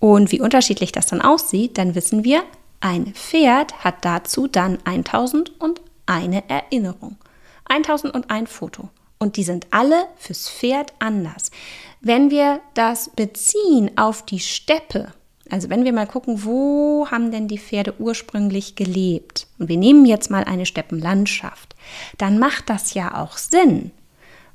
und 0.00 0.32
wie 0.32 0.40
unterschiedlich 0.40 0.92
das 0.92 1.06
dann 1.06 1.20
aussieht, 1.20 1.76
dann 1.76 1.94
wissen 1.94 2.24
wir, 2.24 2.42
ein 2.80 3.14
Pferd 3.14 3.84
hat 3.84 4.04
dazu 4.04 4.46
dann 4.46 4.78
1000 4.84 5.60
und 5.60 5.80
eine 6.06 6.48
Erinnerung. 6.48 7.16
1001 7.68 8.50
Foto. 8.50 8.88
Und 9.18 9.36
die 9.36 9.44
sind 9.44 9.66
alle 9.70 10.06
fürs 10.16 10.48
Pferd 10.48 10.92
anders. 10.98 11.50
Wenn 12.00 12.30
wir 12.30 12.60
das 12.74 13.10
beziehen 13.10 13.96
auf 13.96 14.24
die 14.24 14.40
Steppe, 14.40 15.12
also 15.50 15.70
wenn 15.70 15.84
wir 15.84 15.92
mal 15.92 16.06
gucken, 16.06 16.44
wo 16.44 17.06
haben 17.10 17.30
denn 17.30 17.48
die 17.48 17.58
Pferde 17.58 17.94
ursprünglich 17.98 18.74
gelebt? 18.74 19.46
Und 19.58 19.68
wir 19.68 19.76
nehmen 19.76 20.04
jetzt 20.04 20.30
mal 20.30 20.44
eine 20.44 20.66
Steppenlandschaft, 20.66 21.74
dann 22.18 22.38
macht 22.38 22.68
das 22.68 22.94
ja 22.94 23.22
auch 23.22 23.38
Sinn, 23.38 23.90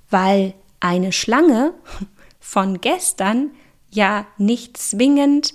weil 0.09 0.53
eine 0.79 1.11
Schlange 1.11 1.73
von 2.39 2.81
gestern 2.81 3.51
ja 3.89 4.25
nicht 4.37 4.77
zwingend 4.77 5.53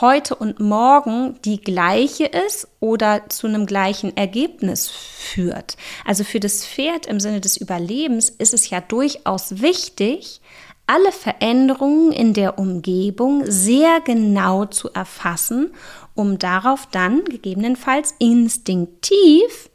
heute 0.00 0.34
und 0.34 0.58
morgen 0.58 1.40
die 1.44 1.60
gleiche 1.60 2.24
ist 2.24 2.68
oder 2.80 3.28
zu 3.28 3.46
einem 3.46 3.66
gleichen 3.66 4.16
Ergebnis 4.16 4.88
führt. 4.88 5.76
Also 6.04 6.24
für 6.24 6.40
das 6.40 6.66
Pferd 6.66 7.06
im 7.06 7.20
Sinne 7.20 7.40
des 7.40 7.56
Überlebens 7.56 8.28
ist 8.28 8.54
es 8.54 8.70
ja 8.70 8.80
durchaus 8.80 9.62
wichtig, 9.62 10.40
alle 10.88 11.12
Veränderungen 11.12 12.12
in 12.12 12.32
der 12.32 12.58
Umgebung 12.58 13.44
sehr 13.46 14.00
genau 14.00 14.66
zu 14.66 14.92
erfassen, 14.92 15.72
um 16.14 16.38
darauf 16.38 16.86
dann 16.86 17.24
gegebenenfalls 17.24 18.14
instinktiv 18.18 19.70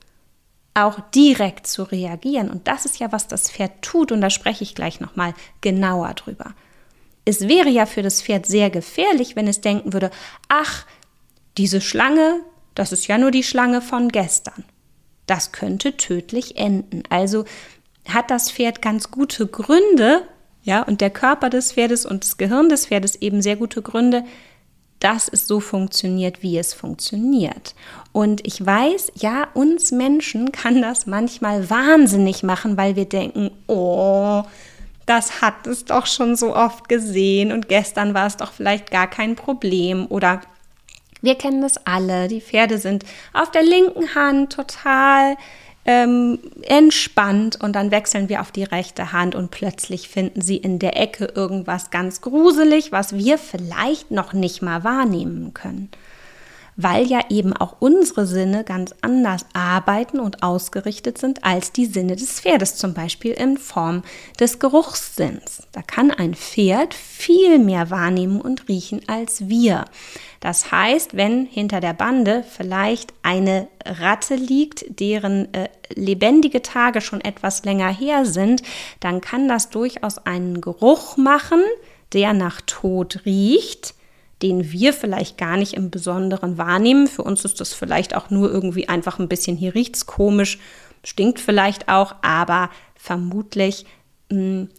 auch 0.73 0.99
direkt 1.13 1.67
zu 1.67 1.83
reagieren. 1.83 2.49
Und 2.49 2.67
das 2.67 2.85
ist 2.85 2.99
ja, 2.99 3.11
was 3.11 3.27
das 3.27 3.51
Pferd 3.51 3.81
tut, 3.81 4.11
und 4.11 4.21
da 4.21 4.29
spreche 4.29 4.63
ich 4.63 4.75
gleich 4.75 5.01
nochmal 5.01 5.33
genauer 5.59 6.13
drüber 6.13 6.53
es 7.25 7.47
wäre 7.47 7.69
ja 7.69 7.85
für 7.85 8.01
das 8.01 8.21
Pferd 8.21 8.45
sehr 8.45 8.69
gefährlich, 8.69 9.35
wenn 9.35 9.47
es 9.47 9.61
denken 9.61 9.93
würde, 9.93 10.11
ach, 10.47 10.85
diese 11.57 11.81
Schlange, 11.81 12.41
das 12.75 12.91
ist 12.91 13.07
ja 13.07 13.17
nur 13.17 13.31
die 13.31 13.43
Schlange 13.43 13.81
von 13.81 14.09
gestern. 14.09 14.63
Das 15.27 15.51
könnte 15.51 15.97
tödlich 15.97 16.57
enden. 16.57 17.03
Also 17.09 17.45
hat 18.07 18.31
das 18.31 18.51
Pferd 18.51 18.81
ganz 18.81 19.11
gute 19.11 19.47
Gründe, 19.47 20.23
ja, 20.63 20.83
und 20.83 21.01
der 21.01 21.09
Körper 21.09 21.49
des 21.49 21.73
Pferdes 21.73 22.05
und 22.05 22.23
das 22.23 22.37
Gehirn 22.37 22.69
des 22.69 22.87
Pferdes 22.87 23.15
eben 23.15 23.41
sehr 23.41 23.55
gute 23.55 23.81
Gründe, 23.81 24.23
dass 24.99 25.27
es 25.27 25.47
so 25.47 25.59
funktioniert, 25.59 26.43
wie 26.43 26.57
es 26.57 26.75
funktioniert. 26.75 27.73
Und 28.11 28.45
ich 28.45 28.63
weiß, 28.63 29.13
ja, 29.15 29.47
uns 29.55 29.91
Menschen 29.91 30.51
kann 30.51 30.81
das 30.81 31.07
manchmal 31.07 31.69
wahnsinnig 31.69 32.43
machen, 32.43 32.77
weil 32.77 32.95
wir 32.95 33.05
denken, 33.05 33.49
oh, 33.67 34.43
das 35.11 35.41
hat 35.41 35.67
es 35.67 35.83
doch 35.83 36.05
schon 36.05 36.37
so 36.37 36.55
oft 36.55 36.87
gesehen 36.87 37.51
und 37.51 37.67
gestern 37.67 38.13
war 38.13 38.27
es 38.27 38.37
doch 38.37 38.53
vielleicht 38.53 38.91
gar 38.91 39.09
kein 39.09 39.35
Problem 39.35 40.05
oder 40.07 40.39
wir 41.21 41.35
kennen 41.35 41.61
das 41.61 41.85
alle, 41.85 42.29
die 42.29 42.39
Pferde 42.39 42.77
sind 42.77 43.03
auf 43.33 43.51
der 43.51 43.61
linken 43.61 44.15
Hand 44.15 44.53
total 44.53 45.35
ähm, 45.83 46.39
entspannt 46.61 47.59
und 47.61 47.75
dann 47.75 47.91
wechseln 47.91 48.29
wir 48.29 48.39
auf 48.39 48.51
die 48.51 48.63
rechte 48.63 49.11
Hand 49.11 49.35
und 49.35 49.51
plötzlich 49.51 50.07
finden 50.07 50.39
sie 50.39 50.55
in 50.55 50.79
der 50.79 50.95
Ecke 50.95 51.25
irgendwas 51.35 51.89
ganz 51.89 52.21
gruselig, 52.21 52.93
was 52.93 53.13
wir 53.13 53.37
vielleicht 53.37 54.11
noch 54.11 54.31
nicht 54.31 54.61
mal 54.61 54.85
wahrnehmen 54.85 55.53
können. 55.53 55.89
Weil 56.75 57.07
ja 57.07 57.21
eben 57.29 57.53
auch 57.53 57.75
unsere 57.79 58.25
Sinne 58.25 58.63
ganz 58.63 58.95
anders 59.01 59.45
arbeiten 59.53 60.19
und 60.19 60.43
ausgerichtet 60.43 61.17
sind 61.17 61.43
als 61.43 61.71
die 61.71 61.85
Sinne 61.85 62.15
des 62.15 62.39
Pferdes, 62.39 62.75
zum 62.75 62.93
Beispiel 62.93 63.33
in 63.33 63.57
Form 63.57 64.03
des 64.39 64.59
Geruchssinns. 64.59 65.63
Da 65.71 65.81
kann 65.81 66.11
ein 66.11 66.35
Pferd 66.35 66.93
viel 66.93 67.59
mehr 67.59 67.89
wahrnehmen 67.89 68.41
und 68.41 68.67
riechen 68.67 69.01
als 69.07 69.47
wir. 69.47 69.85
Das 70.39 70.71
heißt, 70.71 71.15
wenn 71.15 71.45
hinter 71.45 71.81
der 71.81 71.93
Bande 71.93 72.43
vielleicht 72.49 73.13
eine 73.21 73.67
Ratte 73.85 74.35
liegt, 74.35 74.99
deren 74.99 75.53
äh, 75.53 75.69
lebendige 75.93 76.61
Tage 76.63 77.01
schon 77.01 77.21
etwas 77.21 77.63
länger 77.63 77.89
her 77.93 78.25
sind, 78.25 78.63
dann 78.99 79.21
kann 79.21 79.47
das 79.47 79.69
durchaus 79.69 80.17
einen 80.25 80.61
Geruch 80.61 81.15
machen, 81.17 81.61
der 82.13 82.33
nach 82.33 82.61
Tod 82.61 83.21
riecht 83.25 83.93
den 84.41 84.71
wir 84.71 84.93
vielleicht 84.93 85.37
gar 85.37 85.57
nicht 85.57 85.73
im 85.73 85.89
Besonderen 85.89 86.57
wahrnehmen. 86.57 87.07
Für 87.07 87.23
uns 87.23 87.45
ist 87.45 87.59
das 87.59 87.73
vielleicht 87.73 88.15
auch 88.15 88.29
nur 88.29 88.51
irgendwie 88.51 88.89
einfach 88.89 89.19
ein 89.19 89.27
bisschen, 89.27 89.57
hier 89.57 89.75
riecht 89.75 89.95
es 89.95 90.05
komisch, 90.05 90.59
stinkt 91.03 91.39
vielleicht 91.39 91.89
auch, 91.89 92.15
aber 92.21 92.69
vermutlich 92.95 93.85
mh, 94.29 94.37
hm, 94.37 94.69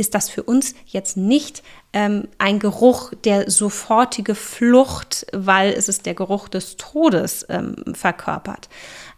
ist 0.00 0.14
das 0.14 0.30
für 0.30 0.42
uns 0.42 0.74
jetzt 0.86 1.18
nicht 1.18 1.62
ähm, 1.92 2.26
ein 2.38 2.58
Geruch 2.58 3.12
der 3.24 3.50
sofortige 3.50 4.34
Flucht, 4.34 5.26
weil 5.32 5.74
es 5.74 5.88
ist 5.90 6.06
der 6.06 6.14
Geruch 6.14 6.48
des 6.48 6.78
Todes 6.78 7.44
ähm, 7.50 7.76
verkörpert. 7.92 8.70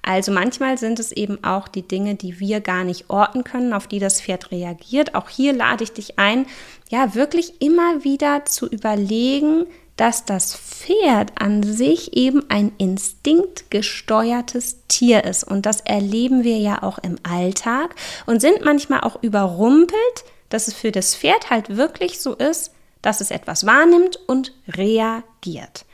Also 0.03 0.33
manchmal 0.33 0.79
sind 0.79 0.99
es 0.99 1.13
eben 1.13 1.45
auch 1.45 1.69
die 1.69 1.87
Dinge, 1.87 2.17
die 2.17 2.41
wir 2.41 2.61
gar 2.61 2.83
nicht 2.83 3.09
orten 3.09 3.45
können, 3.45 3.73
auf 3.73 3.87
die 3.87 4.01
das 4.01 4.21
Pferd 4.21 4.51
reagiert. 4.51 5.15
Auch 5.15 5.29
hier 5.29 5.53
lade 5.53 5.85
ich 5.85 5.93
dich 5.93 6.19
ein, 6.19 6.47
ja, 6.91 7.15
wirklich 7.15 7.63
immer 7.63 8.03
wieder 8.03 8.45
zu 8.45 8.69
überlegen, 8.69 9.67
dass 10.03 10.25
das 10.25 10.57
Pferd 10.57 11.31
an 11.37 11.63
sich 11.63 12.17
eben 12.17 12.51
ein 12.51 12.73
instinktgesteuertes 12.77 14.79
Tier 14.89 15.23
ist. 15.23 15.45
Und 15.45 15.65
das 15.65 15.81
erleben 15.81 16.43
wir 16.43 16.59
ja 16.59 16.83
auch 16.83 16.99
im 16.99 17.19
Alltag 17.23 17.95
und 18.27 18.41
sind 18.41 18.65
manchmal 18.65 19.03
auch 19.03 19.23
überrumpelt, 19.23 20.25
dass 20.49 20.67
es 20.67 20.75
für 20.75 20.91
das 20.91 21.15
Pferd 21.15 21.51
halt 21.51 21.77
wirklich 21.77 22.21
so 22.21 22.35
ist, 22.35 22.73
dass 23.01 23.21
es 23.21 23.31
etwas 23.31 23.65
wahrnimmt 23.65 24.19
und 24.27 24.53
reagiert. 24.67 25.85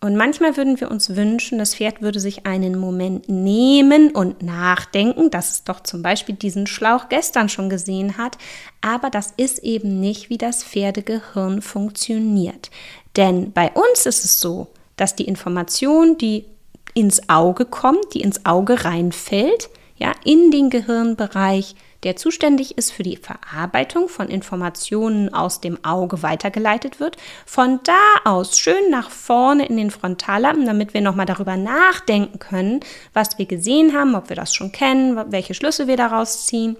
Und 0.00 0.16
manchmal 0.16 0.56
würden 0.56 0.80
wir 0.80 0.92
uns 0.92 1.16
wünschen, 1.16 1.58
das 1.58 1.74
Pferd 1.74 2.02
würde 2.02 2.20
sich 2.20 2.46
einen 2.46 2.78
Moment 2.78 3.28
nehmen 3.28 4.12
und 4.12 4.42
nachdenken, 4.42 5.30
dass 5.30 5.50
es 5.50 5.64
doch 5.64 5.80
zum 5.80 6.02
Beispiel 6.02 6.36
diesen 6.36 6.68
Schlauch 6.68 7.08
gestern 7.08 7.48
schon 7.48 7.68
gesehen 7.68 8.16
hat. 8.16 8.38
Aber 8.80 9.10
das 9.10 9.34
ist 9.36 9.58
eben 9.60 9.98
nicht, 9.98 10.30
wie 10.30 10.38
das 10.38 10.62
Pferdegehirn 10.62 11.62
funktioniert. 11.62 12.70
Denn 13.16 13.50
bei 13.52 13.72
uns 13.72 14.06
ist 14.06 14.24
es 14.24 14.38
so, 14.38 14.68
dass 14.96 15.16
die 15.16 15.24
Information, 15.24 16.16
die 16.16 16.44
ins 16.94 17.28
Auge 17.28 17.64
kommt, 17.64 18.14
die 18.14 18.20
ins 18.20 18.46
Auge 18.46 18.84
reinfällt, 18.84 19.68
ja, 19.96 20.12
in 20.24 20.52
den 20.52 20.70
Gehirnbereich, 20.70 21.74
der 22.04 22.16
zuständig 22.16 22.78
ist 22.78 22.92
für 22.92 23.02
die 23.02 23.16
Verarbeitung 23.16 24.08
von 24.08 24.28
Informationen 24.28 25.34
aus 25.34 25.60
dem 25.60 25.84
Auge 25.84 26.22
weitergeleitet 26.22 27.00
wird, 27.00 27.16
von 27.44 27.80
da 27.82 28.30
aus 28.30 28.58
schön 28.58 28.90
nach 28.90 29.10
vorne 29.10 29.66
in 29.66 29.76
den 29.76 29.90
Frontallappen, 29.90 30.66
damit 30.66 30.94
wir 30.94 31.00
nochmal 31.00 31.26
darüber 31.26 31.56
nachdenken 31.56 32.38
können, 32.38 32.80
was 33.12 33.38
wir 33.38 33.46
gesehen 33.46 33.96
haben, 33.96 34.14
ob 34.14 34.28
wir 34.28 34.36
das 34.36 34.54
schon 34.54 34.72
kennen, 34.72 35.20
welche 35.32 35.54
Schlüsse 35.54 35.86
wir 35.86 35.96
daraus 35.96 36.46
ziehen. 36.46 36.76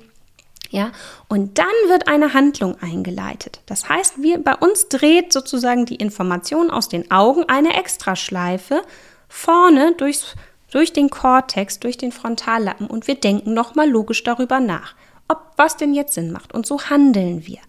Ja, 0.71 0.93
und 1.29 1.59
dann 1.59 1.67
wird 1.89 2.09
eine 2.09 2.35
Handlung 2.35 2.77
eingeleitet. 2.83 3.61
Das 3.67 3.89
heißt, 3.89 4.23
wir, 4.23 4.43
bei 4.43 4.55
uns 4.55 4.89
dreht 4.89 5.33
sozusagen 5.33 5.87
die 5.87 5.97
Information 5.97 6.71
aus 6.71 6.89
den 6.89 7.11
Augen 7.11 7.45
eine 7.49 7.75
Extraschleife 7.75 8.83
vorne 9.29 9.95
durchs, 9.97 10.35
durch 10.71 10.93
den 10.93 11.09
Kortex, 11.09 11.81
durch 11.81 11.97
den 11.97 12.13
Frontallappen 12.13 12.87
und 12.87 13.07
wir 13.07 13.15
denken 13.15 13.55
nochmal 13.55 13.89
logisch 13.89 14.23
darüber 14.25 14.61
nach, 14.61 14.95
ob 15.29 15.53
was 15.57 15.77
denn 15.77 15.95
jetzt 15.95 16.15
Sinn 16.15 16.33
macht. 16.33 16.55
Und 16.55 16.67
so 16.67 16.81
handeln 16.81 17.47
wir. 17.47 17.61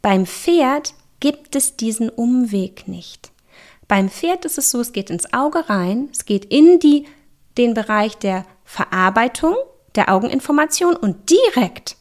Beim 0.00 0.26
Pferd 0.26 0.94
gibt 1.20 1.56
es 1.56 1.76
diesen 1.76 2.08
Umweg 2.08 2.88
nicht. 2.88 3.32
Beim 3.88 4.08
Pferd 4.08 4.44
ist 4.44 4.58
es 4.58 4.70
so, 4.70 4.80
es 4.80 4.92
geht 4.92 5.10
ins 5.10 5.32
Auge 5.32 5.68
rein, 5.68 6.08
es 6.12 6.24
geht 6.24 6.46
in 6.46 6.78
die, 6.78 7.06
den 7.58 7.74
Bereich 7.74 8.16
der 8.16 8.44
Verarbeitung 8.64 9.54
der 9.94 10.10
Augeninformation 10.10 10.96
und 10.96 11.30
direkt 11.30 11.96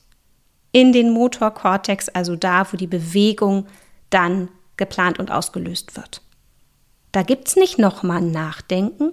in 0.71 0.93
den 0.93 1.12
Motorkortex, 1.12 2.10
also 2.10 2.36
da, 2.36 2.71
wo 2.71 2.77
die 2.77 2.88
Bewegung 2.88 3.67
dann 4.10 4.49
geplant 4.77 5.19
und 5.19 5.32
ausgelöst 5.32 5.97
wird. 5.97 6.21
Da 7.12 7.23
gibt 7.23 7.49
es 7.49 7.56
nicht 7.56 7.77
nochmal 7.77 8.21
Nachdenken. 8.21 9.12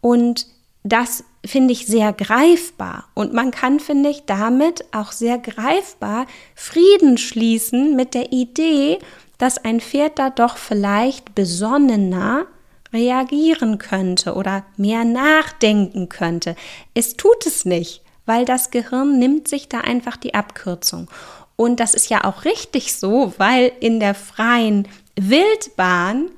Und 0.00 0.46
das 0.84 1.24
finde 1.44 1.72
ich 1.72 1.86
sehr 1.86 2.12
greifbar. 2.12 3.04
Und 3.14 3.32
man 3.32 3.50
kann, 3.50 3.80
finde 3.80 4.08
ich, 4.08 4.24
damit 4.26 4.84
auch 4.92 5.12
sehr 5.12 5.38
greifbar 5.38 6.26
Frieden 6.54 7.18
schließen 7.18 7.96
mit 7.96 8.14
der 8.14 8.32
Idee, 8.32 8.98
dass 9.38 9.58
ein 9.58 9.80
Pferd 9.80 10.18
da 10.18 10.30
doch 10.30 10.56
vielleicht 10.56 11.34
besonnener 11.34 12.46
reagieren 12.92 13.78
könnte 13.78 14.34
oder 14.34 14.64
mehr 14.76 15.04
nachdenken 15.04 16.08
könnte. 16.08 16.56
Es 16.94 17.16
tut 17.16 17.46
es 17.46 17.64
nicht 17.64 18.02
weil 18.26 18.44
das 18.44 18.70
Gehirn 18.70 19.18
nimmt 19.18 19.48
sich 19.48 19.68
da 19.68 19.80
einfach 19.80 20.16
die 20.16 20.34
Abkürzung. 20.34 21.08
Und 21.56 21.80
das 21.80 21.94
ist 21.94 22.08
ja 22.08 22.24
auch 22.24 22.44
richtig 22.44 22.94
so, 22.94 23.34
weil 23.38 23.72
in 23.80 24.00
der 24.00 24.14
freien 24.14 24.88
Wildbahn 25.16 26.30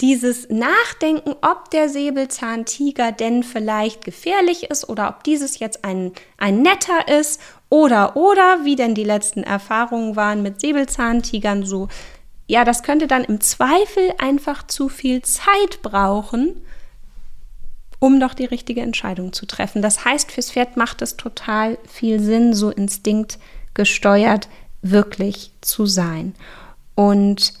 dieses 0.00 0.48
Nachdenken, 0.48 1.34
ob 1.42 1.70
der 1.70 1.88
Säbelzahntiger 1.88 3.12
denn 3.12 3.42
vielleicht 3.42 4.04
gefährlich 4.04 4.70
ist 4.70 4.88
oder 4.88 5.08
ob 5.08 5.24
dieses 5.24 5.58
jetzt 5.58 5.84
ein, 5.84 6.12
ein 6.38 6.62
netter 6.62 7.08
ist 7.08 7.40
oder 7.68 8.16
oder 8.16 8.64
wie 8.64 8.76
denn 8.76 8.94
die 8.94 9.04
letzten 9.04 9.42
Erfahrungen 9.42 10.16
waren 10.16 10.42
mit 10.42 10.60
Säbelzahntigern 10.60 11.64
so. 11.64 11.88
Ja, 12.46 12.64
das 12.64 12.82
könnte 12.82 13.06
dann 13.06 13.24
im 13.24 13.40
Zweifel 13.40 14.12
einfach 14.18 14.66
zu 14.66 14.88
viel 14.88 15.22
Zeit 15.22 15.82
brauchen, 15.82 16.56
um 17.98 18.18
doch 18.18 18.34
die 18.34 18.46
richtige 18.46 18.80
Entscheidung 18.80 19.32
zu 19.32 19.46
treffen. 19.46 19.82
Das 19.82 20.04
heißt, 20.04 20.32
fürs 20.32 20.50
Pferd 20.50 20.76
macht 20.76 21.02
es 21.02 21.16
total 21.16 21.78
viel 21.86 22.20
Sinn, 22.20 22.54
so 22.54 22.70
instinktgesteuert 22.70 24.48
wirklich 24.82 25.52
zu 25.60 25.84
sein. 25.84 26.34
Und 26.94 27.52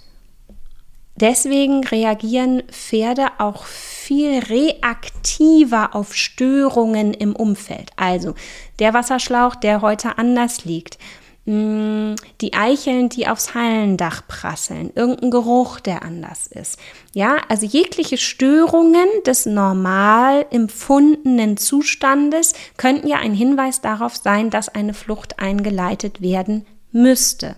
deswegen 1.20 1.84
reagieren 1.84 2.62
Pferde 2.70 3.28
auch 3.38 3.64
viel 3.64 4.38
reaktiver 4.38 5.94
auf 5.94 6.14
Störungen 6.14 7.14
im 7.14 7.36
Umfeld. 7.36 7.90
Also 7.96 8.34
der 8.78 8.94
Wasserschlauch, 8.94 9.54
der 9.54 9.82
heute 9.82 10.18
anders 10.18 10.64
liegt, 10.64 10.98
Mm, 11.46 12.16
die 12.42 12.52
Eicheln, 12.52 13.08
die 13.08 13.26
aufs 13.26 13.54
Hallendach 13.54 14.22
prasseln, 14.28 14.92
irgendein 14.94 15.30
Geruch, 15.30 15.80
der 15.80 16.02
anders 16.02 16.46
ist. 16.46 16.78
Ja, 17.14 17.38
also 17.48 17.64
jegliche 17.64 18.18
Störungen 18.18 19.08
des 19.26 19.46
normal 19.46 20.46
empfundenen 20.50 21.56
Zustandes 21.56 22.52
könnten 22.76 23.08
ja 23.08 23.18
ein 23.18 23.32
Hinweis 23.32 23.80
darauf 23.80 24.16
sein, 24.16 24.50
dass 24.50 24.68
eine 24.68 24.92
Flucht 24.92 25.40
eingeleitet 25.40 26.20
werden 26.20 26.66
müsste. 26.92 27.56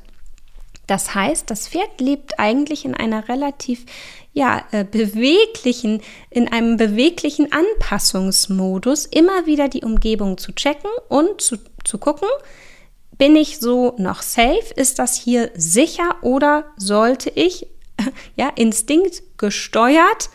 Das 0.93 1.15
heißt, 1.15 1.49
das 1.49 1.69
Pferd 1.69 2.03
lebt 2.03 2.39
eigentlich 2.39 2.85
in 2.85 2.95
einer 2.95 3.27
relativ 3.31 3.87
ja, 4.35 4.63
äh, 4.73 4.85
beweglichen, 4.85 6.03
in 6.29 6.49
einem 6.49 6.77
beweglichen 6.77 7.49
Anpassungsmodus, 7.51 9.07
immer 9.07 9.47
wieder 9.47 9.71
die 9.71 9.85
Umgebung 9.85 10.37
zu 10.37 10.53
checken 10.53 10.91
und 11.09 11.41
zu, 11.41 11.57
zu 11.83 11.97
gucken, 11.97 12.29
bin 13.17 13.37
ich 13.37 13.59
so 13.59 13.95
noch 13.97 14.21
safe? 14.21 14.75
Ist 14.77 14.99
das 14.99 15.17
hier 15.17 15.51
sicher 15.55 16.17
oder 16.21 16.67
sollte 16.77 17.31
ich, 17.31 17.69
ja, 18.37 18.51
Instinkt 18.55 19.23
gesteuert 19.39 20.29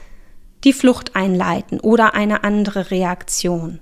die 0.63 0.74
Flucht 0.74 1.15
einleiten 1.15 1.80
oder 1.80 2.15
eine 2.15 2.43
andere 2.43 2.89
Reaktion? 2.89 3.80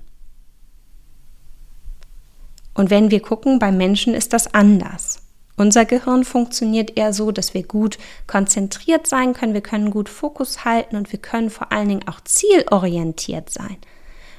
Und 2.74 2.90
wenn 2.90 3.10
wir 3.10 3.22
gucken, 3.22 3.58
beim 3.58 3.78
Menschen 3.78 4.12
ist 4.12 4.34
das 4.34 4.52
anders. 4.52 5.25
Unser 5.56 5.86
Gehirn 5.86 6.24
funktioniert 6.24 6.96
eher 6.96 7.12
so, 7.12 7.32
dass 7.32 7.54
wir 7.54 7.62
gut 7.62 7.98
konzentriert 8.26 9.06
sein 9.06 9.32
können, 9.32 9.54
wir 9.54 9.62
können 9.62 9.90
gut 9.90 10.08
Fokus 10.08 10.64
halten 10.64 10.96
und 10.96 11.12
wir 11.12 11.18
können 11.18 11.50
vor 11.50 11.72
allen 11.72 11.88
Dingen 11.88 12.08
auch 12.08 12.20
zielorientiert 12.20 13.48
sein. 13.50 13.78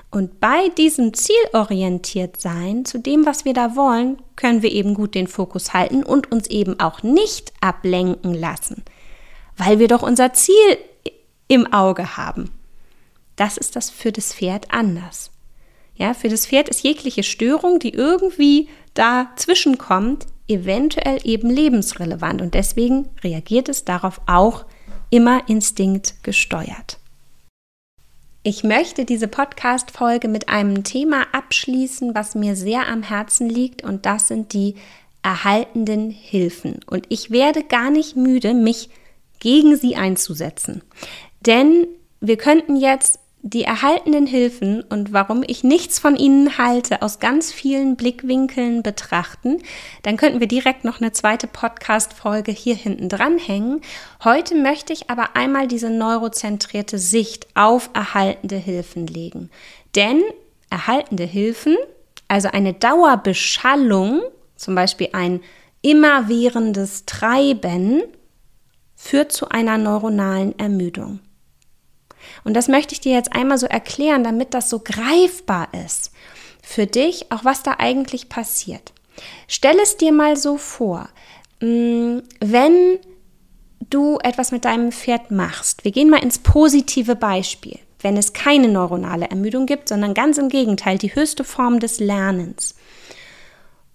Und 0.10 0.40
bei 0.40 0.70
diesem 0.78 1.14
zielorientiert 1.14 2.40
sein, 2.40 2.86
zu 2.86 3.00
dem, 3.00 3.26
was 3.26 3.46
wir 3.46 3.54
da 3.54 3.76
wollen, 3.76 4.22
können 4.36 4.62
wir 4.62 4.72
eben 4.72 4.94
gut 4.94 5.16
den 5.16 5.28
Fokus 5.28 5.74
halten 5.74 6.04
und 6.04 6.32
uns 6.32 6.48
eben 6.48 6.80
auch 6.80 7.04
nicht 7.04 7.52
ablenken 7.60 8.34
lassen, 8.34 8.84
weil 9.58 9.80
wir 9.80 9.88
doch 9.88 10.04
unser 10.04 10.34
Ziel 10.34 10.78
im 11.48 11.72
Auge 11.74 12.16
haben. 12.16 12.52
Das 13.36 13.58
ist 13.58 13.76
das 13.76 13.90
für 13.90 14.12
das 14.12 14.34
Pferd 14.34 14.72
anders. 14.72 15.32
Ja, 15.96 16.14
für 16.14 16.30
das 16.30 16.46
Pferd 16.46 16.70
ist 16.70 16.84
jegliche 16.84 17.24
Störung, 17.24 17.80
die 17.80 17.94
irgendwie 17.94 18.70
dazwischen 18.94 19.78
kommt, 19.78 20.28
eventuell 20.48 21.20
eben 21.24 21.50
lebensrelevant 21.50 22.42
und 22.42 22.54
deswegen 22.54 23.10
reagiert 23.24 23.70
es 23.70 23.86
darauf 23.86 24.22
auch 24.26 24.66
immer 25.10 25.48
instinktgesteuert. 25.48 27.00
Ich 28.44 28.64
möchte 28.64 29.04
diese 29.04 29.28
Podcast-Folge 29.28 30.30
mit 30.30 30.48
einem 30.48 30.86
Thema 30.86 31.26
abschließen, 31.34 32.16
was 32.16 32.34
mir 32.34 32.56
sehr 32.56 32.88
am 32.88 33.04
Herzen 33.04 33.50
liegt, 33.50 33.84
und 33.84 34.06
das 34.06 34.30
sind 34.30 34.54
die 34.54 34.76
erhaltenden 35.22 36.10
Hilfen. 36.10 36.80
Und 36.90 37.06
ich 37.10 37.32
werde 37.32 37.64
gar 37.64 37.92
nicht 37.92 38.16
müde, 38.16 38.54
mich 38.54 38.90
gegen 39.40 39.76
sie 39.76 39.98
einzusetzen. 39.98 40.82
Denn 41.42 41.88
wir 42.22 42.38
könnten 42.38 42.78
jetzt 42.78 43.20
die 43.44 43.64
erhaltenen 43.64 44.26
Hilfen 44.26 44.82
und 44.82 45.14
warum 45.14 45.44
ich 45.46 45.64
nichts 45.64 46.00
von 46.00 46.16
ihnen 46.16 46.58
halte, 46.58 47.02
aus 47.02 47.20
ganz 47.20 47.54
vielen 47.54 47.96
Blickwinkeln 47.96 48.84
betrachten, 48.84 49.60
dann 50.04 50.18
könnten 50.18 50.40
wir 50.40 50.48
direkt 50.48 50.84
noch 50.84 51.00
eine 51.00 51.12
zweite 51.12 51.48
Podcast-Folge 51.48 52.52
hier 52.52 52.76
hinten 52.76 53.10
dranhängen. 53.10 53.82
Heute 54.24 54.56
möchte 54.56 54.92
ich 54.92 55.10
aber 55.10 55.36
einmal 55.36 55.68
diese 55.68 55.90
neurozentrierte 55.90 56.98
Sicht 56.98 57.48
auf 57.56 57.90
erhaltende 57.94 58.58
Hilfen 58.58 59.08
legen. 59.08 59.50
Denn 59.96 60.24
erhaltende 60.70 61.24
Hilfen, 61.24 61.78
also 62.28 62.50
eine 62.50 62.74
Dauerbeschallung, 62.74 64.22
zum 64.56 64.76
Beispiel 64.76 65.10
ein 65.14 65.42
immerwährendes 65.82 67.06
Treiben, 67.06 68.02
führt 68.96 69.32
zu 69.32 69.50
einer 69.50 69.78
neuronalen 69.78 70.58
Ermüdung. 70.58 71.20
Und 72.44 72.54
das 72.54 72.68
möchte 72.68 72.94
ich 72.94 73.02
dir 73.02 73.14
jetzt 73.14 73.34
einmal 73.34 73.58
so 73.58 73.68
erklären, 73.68 74.24
damit 74.24 74.54
das 74.54 74.70
so 74.70 74.80
greifbar 74.80 75.70
ist 75.86 76.12
für 76.62 76.86
dich, 76.86 77.32
auch 77.32 77.46
was 77.46 77.64
da 77.64 77.76
eigentlich 77.78 78.30
passiert. 78.30 78.94
Stell 79.48 79.78
es 79.82 79.98
dir 79.98 80.12
mal 80.12 80.38
so 80.38 80.58
vor, 80.58 81.10
mm, 81.62 82.20
wenn 82.40 83.00
du 83.90 84.20
etwas 84.22 84.52
mit 84.52 84.66
deinem 84.66 84.92
Pferd 84.92 85.32
machst. 85.32 85.84
Wir 85.84 85.92
gehen 85.92 86.10
mal 86.10 86.24
ins 86.24 86.40
positive 86.40 87.16
Beispiel. 87.16 87.80
Wenn 88.00 88.18
es 88.18 88.34
keine 88.34 88.68
neuronale 88.68 89.30
Ermüdung 89.30 89.66
gibt, 89.66 89.90
sondern 89.90 90.14
ganz 90.14 90.38
im 90.38 90.50
Gegenteil 90.50 90.98
die 90.98 91.16
höchste 91.16 91.44
Form 91.44 91.80
des 91.80 92.00
Lernens 92.00 92.76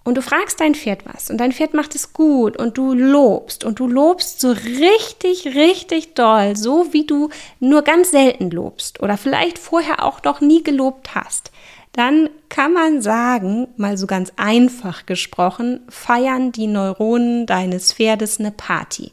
und 0.03 0.15
du 0.15 0.21
fragst 0.21 0.59
dein 0.59 0.75
Pferd 0.75 1.05
was 1.05 1.29
und 1.29 1.37
dein 1.37 1.51
Pferd 1.51 1.73
macht 1.73 1.95
es 1.95 2.13
gut 2.13 2.57
und 2.57 2.77
du 2.77 2.93
lobst 2.93 3.63
und 3.63 3.79
du 3.79 3.87
lobst 3.87 4.41
so 4.41 4.51
richtig, 4.51 5.55
richtig 5.55 6.13
doll, 6.13 6.55
so 6.55 6.87
wie 6.91 7.05
du 7.05 7.29
nur 7.59 7.83
ganz 7.83 8.11
selten 8.11 8.51
lobst 8.51 9.01
oder 9.01 9.17
vielleicht 9.17 9.57
vorher 9.59 10.03
auch 10.03 10.23
noch 10.23 10.41
nie 10.41 10.61
gelobt 10.63 11.15
hast, 11.15 11.51
dann 11.93 12.29
kann 12.49 12.73
man 12.73 13.01
sagen, 13.01 13.67
mal 13.77 13.97
so 13.97 14.07
ganz 14.07 14.33
einfach 14.35 15.05
gesprochen, 15.05 15.81
feiern 15.89 16.51
die 16.51 16.67
Neuronen 16.67 17.45
deines 17.45 17.93
Pferdes 17.93 18.39
eine 18.39 18.51
Party, 18.51 19.11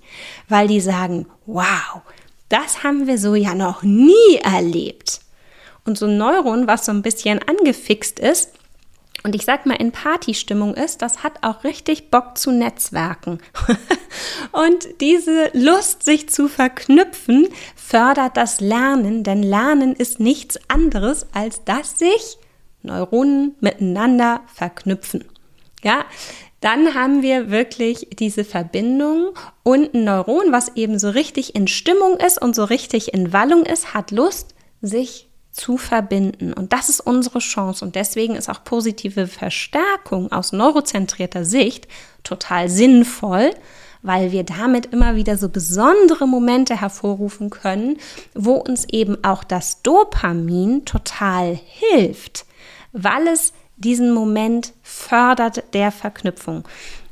weil 0.49 0.67
die 0.67 0.81
sagen, 0.81 1.27
wow, 1.47 2.01
das 2.49 2.83
haben 2.83 3.07
wir 3.07 3.19
so 3.19 3.35
ja 3.35 3.55
noch 3.55 3.83
nie 3.83 4.37
erlebt. 4.43 5.21
Und 5.85 5.99
so 5.99 6.07
ein 6.07 6.19
Neuron, 6.19 6.67
was 6.67 6.87
so 6.87 6.93
ein 6.93 7.03
bisschen 7.03 7.41
angefixt 7.43 8.19
ist, 8.19 8.51
und 9.23 9.35
ich 9.35 9.45
sag 9.45 9.67
mal, 9.67 9.75
in 9.75 9.93
Partystimmung 9.93 10.75
ist, 10.75 11.03
das 11.03 11.23
hat 11.23 11.43
auch 11.43 11.65
richtig 11.65 12.11
Bock 12.11 12.39
zu 12.39 12.53
netzwerken. 12.53 13.39
und 14.53 14.89
diese 15.01 15.51
Lust, 15.53 16.03
sich 16.03 16.29
zu 16.29 16.49
verknüpfen, 16.49 17.49
fördert 17.77 18.37
das 18.37 18.61
Lernen, 18.61 19.23
denn 19.25 19.43
Lernen 19.43 19.95
ist 19.95 20.21
nichts 20.21 20.59
anderes, 20.69 21.27
als 21.33 21.65
dass 21.65 21.99
sich 21.99 22.39
Neuronen 22.83 23.57
miteinander 23.61 24.41
verknüpfen. 24.55 25.25
Ja, 25.83 26.05
dann 26.61 26.95
haben 26.95 27.23
wir 27.23 27.51
wirklich 27.51 28.09
diese 28.19 28.45
Verbindung 28.45 29.31
und 29.63 29.95
ein 29.95 30.05
Neuron, 30.05 30.53
was 30.53 30.77
eben 30.77 30.99
so 30.99 31.09
richtig 31.09 31.55
in 31.55 31.67
Stimmung 31.69 32.19
ist 32.19 32.41
und 32.41 32.55
so 32.55 32.65
richtig 32.65 33.15
in 33.15 33.33
Wallung 33.33 33.65
ist, 33.65 33.95
hat 33.95 34.11
Lust, 34.11 34.55
sich 34.83 35.30
zu 35.61 35.77
verbinden. 35.77 36.55
Und 36.55 36.73
das 36.73 36.89
ist 36.89 37.01
unsere 37.01 37.39
Chance. 37.39 37.85
Und 37.85 37.95
deswegen 37.95 38.35
ist 38.35 38.49
auch 38.49 38.65
positive 38.65 39.27
Verstärkung 39.27 40.33
aus 40.33 40.53
neurozentrierter 40.53 41.45
Sicht 41.45 41.87
total 42.25 42.71
sinnvoll, 42.71 43.51
weil 44.03 44.33
wir 44.33 44.45
damit 44.45 44.87
immer 44.87 45.17
wieder 45.17 45.37
so 45.37 45.51
besondere 45.51 46.27
Momente 46.27 46.81
hervorrufen 46.81 47.51
können, 47.51 47.99
wo 48.35 48.55
uns 48.55 48.87
eben 48.89 49.23
auch 49.23 49.45
das 49.45 49.83
Dopamin 49.83 50.87
total 50.87 51.61
hilft, 51.67 52.47
weil 52.93 53.29
es 53.29 53.53
diesen 53.77 54.15
Moment 54.15 54.73
fördert 54.83 55.75
der 55.75 55.93
Verknüpfung. 55.93 56.65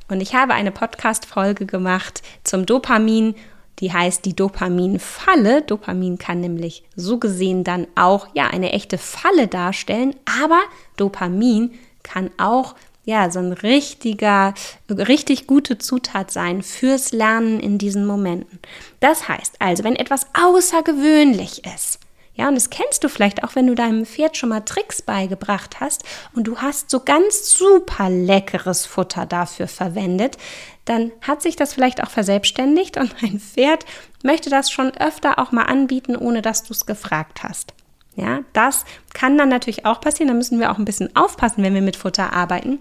Und 0.09 0.23
ich 0.23 0.35
habe 0.35 0.55
eine 0.55 0.73
Podcast-Folge 0.73 1.67
gemacht 1.67 2.23
zum 2.45 2.65
Dopamin 2.65 3.35
die 3.81 3.93
heißt 3.93 4.25
die 4.25 4.35
Dopaminfalle. 4.35 5.63
Dopamin 5.63 6.19
kann 6.19 6.41
nämlich 6.41 6.85
so 6.97 7.19
gesehen 7.19 7.65
dann 7.65 7.87
auch 7.95 8.29
ja 8.35 8.49
eine 8.49 8.73
echte 8.73 8.99
Falle 8.99 9.49
darstellen, 9.49 10.15
aber 10.43 10.61
Dopamin 10.97 11.73
kann 12.03 12.31
auch 12.39 12.75
ja 13.05 13.31
so 13.31 13.39
ein 13.39 13.53
richtiger 13.53 14.55
richtig 14.91 15.47
gute 15.47 15.79
Zutat 15.79 16.31
sein 16.31 16.63
fürs 16.63 17.13
Lernen 17.13 17.61
in 17.61 17.79
diesen 17.79 18.07
Momenten. 18.07 18.59
Das 19.01 19.29
heißt 19.29 19.57
also, 19.61 19.85
wenn 19.85 19.97
etwas 19.97 20.27
außergewöhnlich 20.35 21.65
ist, 21.65 22.01
ja, 22.39 22.47
und 22.47 22.55
das 22.55 22.71
kennst 22.71 23.03
du 23.03 23.09
vielleicht 23.09 23.43
auch, 23.43 23.57
wenn 23.57 23.67
du 23.67 23.75
deinem 23.75 24.07
Pferd 24.07 24.37
schon 24.37 24.51
mal 24.51 24.61
Tricks 24.61 25.03
beigebracht 25.03 25.81
hast 25.81 26.05
und 26.37 26.45
du 26.45 26.59
hast 26.59 26.89
so 26.89 27.01
ganz 27.01 27.53
super 27.53 28.09
leckeres 28.09 28.87
Futter 28.87 29.27
dafür 29.27 29.67
verwendet, 29.67 30.39
dann 30.85 31.11
hat 31.21 31.43
sich 31.43 31.57
das 31.57 31.75
vielleicht 31.75 32.01
auch 32.01 32.11
verselbstständigt 32.11 32.97
und 32.97 33.13
ein 33.23 33.41
Pferd 33.41 33.85
möchte 34.23 34.51
das 34.51 34.71
schon 34.71 34.93
öfter 34.97 35.41
auch 35.41 35.51
mal 35.51 35.65
anbieten, 35.65 36.15
ohne 36.15 36.41
dass 36.41 36.63
du 36.63 36.73
es 36.73 36.87
gefragt 36.87 37.43
hast. 37.43 37.75
Ja, 38.15 38.41
das 38.53 38.85
kann 39.15 39.37
dann 39.37 39.49
natürlich 39.49 39.85
auch 39.85 40.01
passieren. 40.01 40.29
Da 40.29 40.35
müssen 40.35 40.61
wir 40.61 40.71
auch 40.71 40.79
ein 40.79 40.85
bisschen 40.85 41.15
aufpassen, 41.17 41.63
wenn 41.63 41.75
wir 41.75 41.83
mit 41.83 41.97
Futter 41.97 42.33
arbeiten 42.33 42.79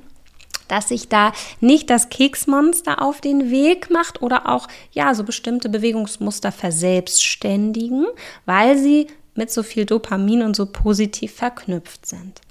dass 0.67 0.89
sich 0.89 1.07
da 1.07 1.31
nicht 1.61 1.89
das 1.89 2.09
Keksmonster 2.09 3.01
auf 3.01 3.21
den 3.21 3.51
Weg 3.51 3.89
macht 3.89 4.21
oder 4.21 4.49
auch 4.49 4.67
ja 4.91 5.15
so 5.15 5.23
bestimmte 5.23 5.69
Bewegungsmuster 5.69 6.51
verselbstständigen, 6.51 8.05
weil 8.45 8.77
sie 8.77 9.07
mit 9.38 9.52
so 9.52 9.63
viel 9.63 9.86
Dopamin 9.86 10.41
und 10.41 10.56
so 10.56 10.65
positiv 10.65 11.34
verknüpft 11.34 12.06
sind. 12.06 12.41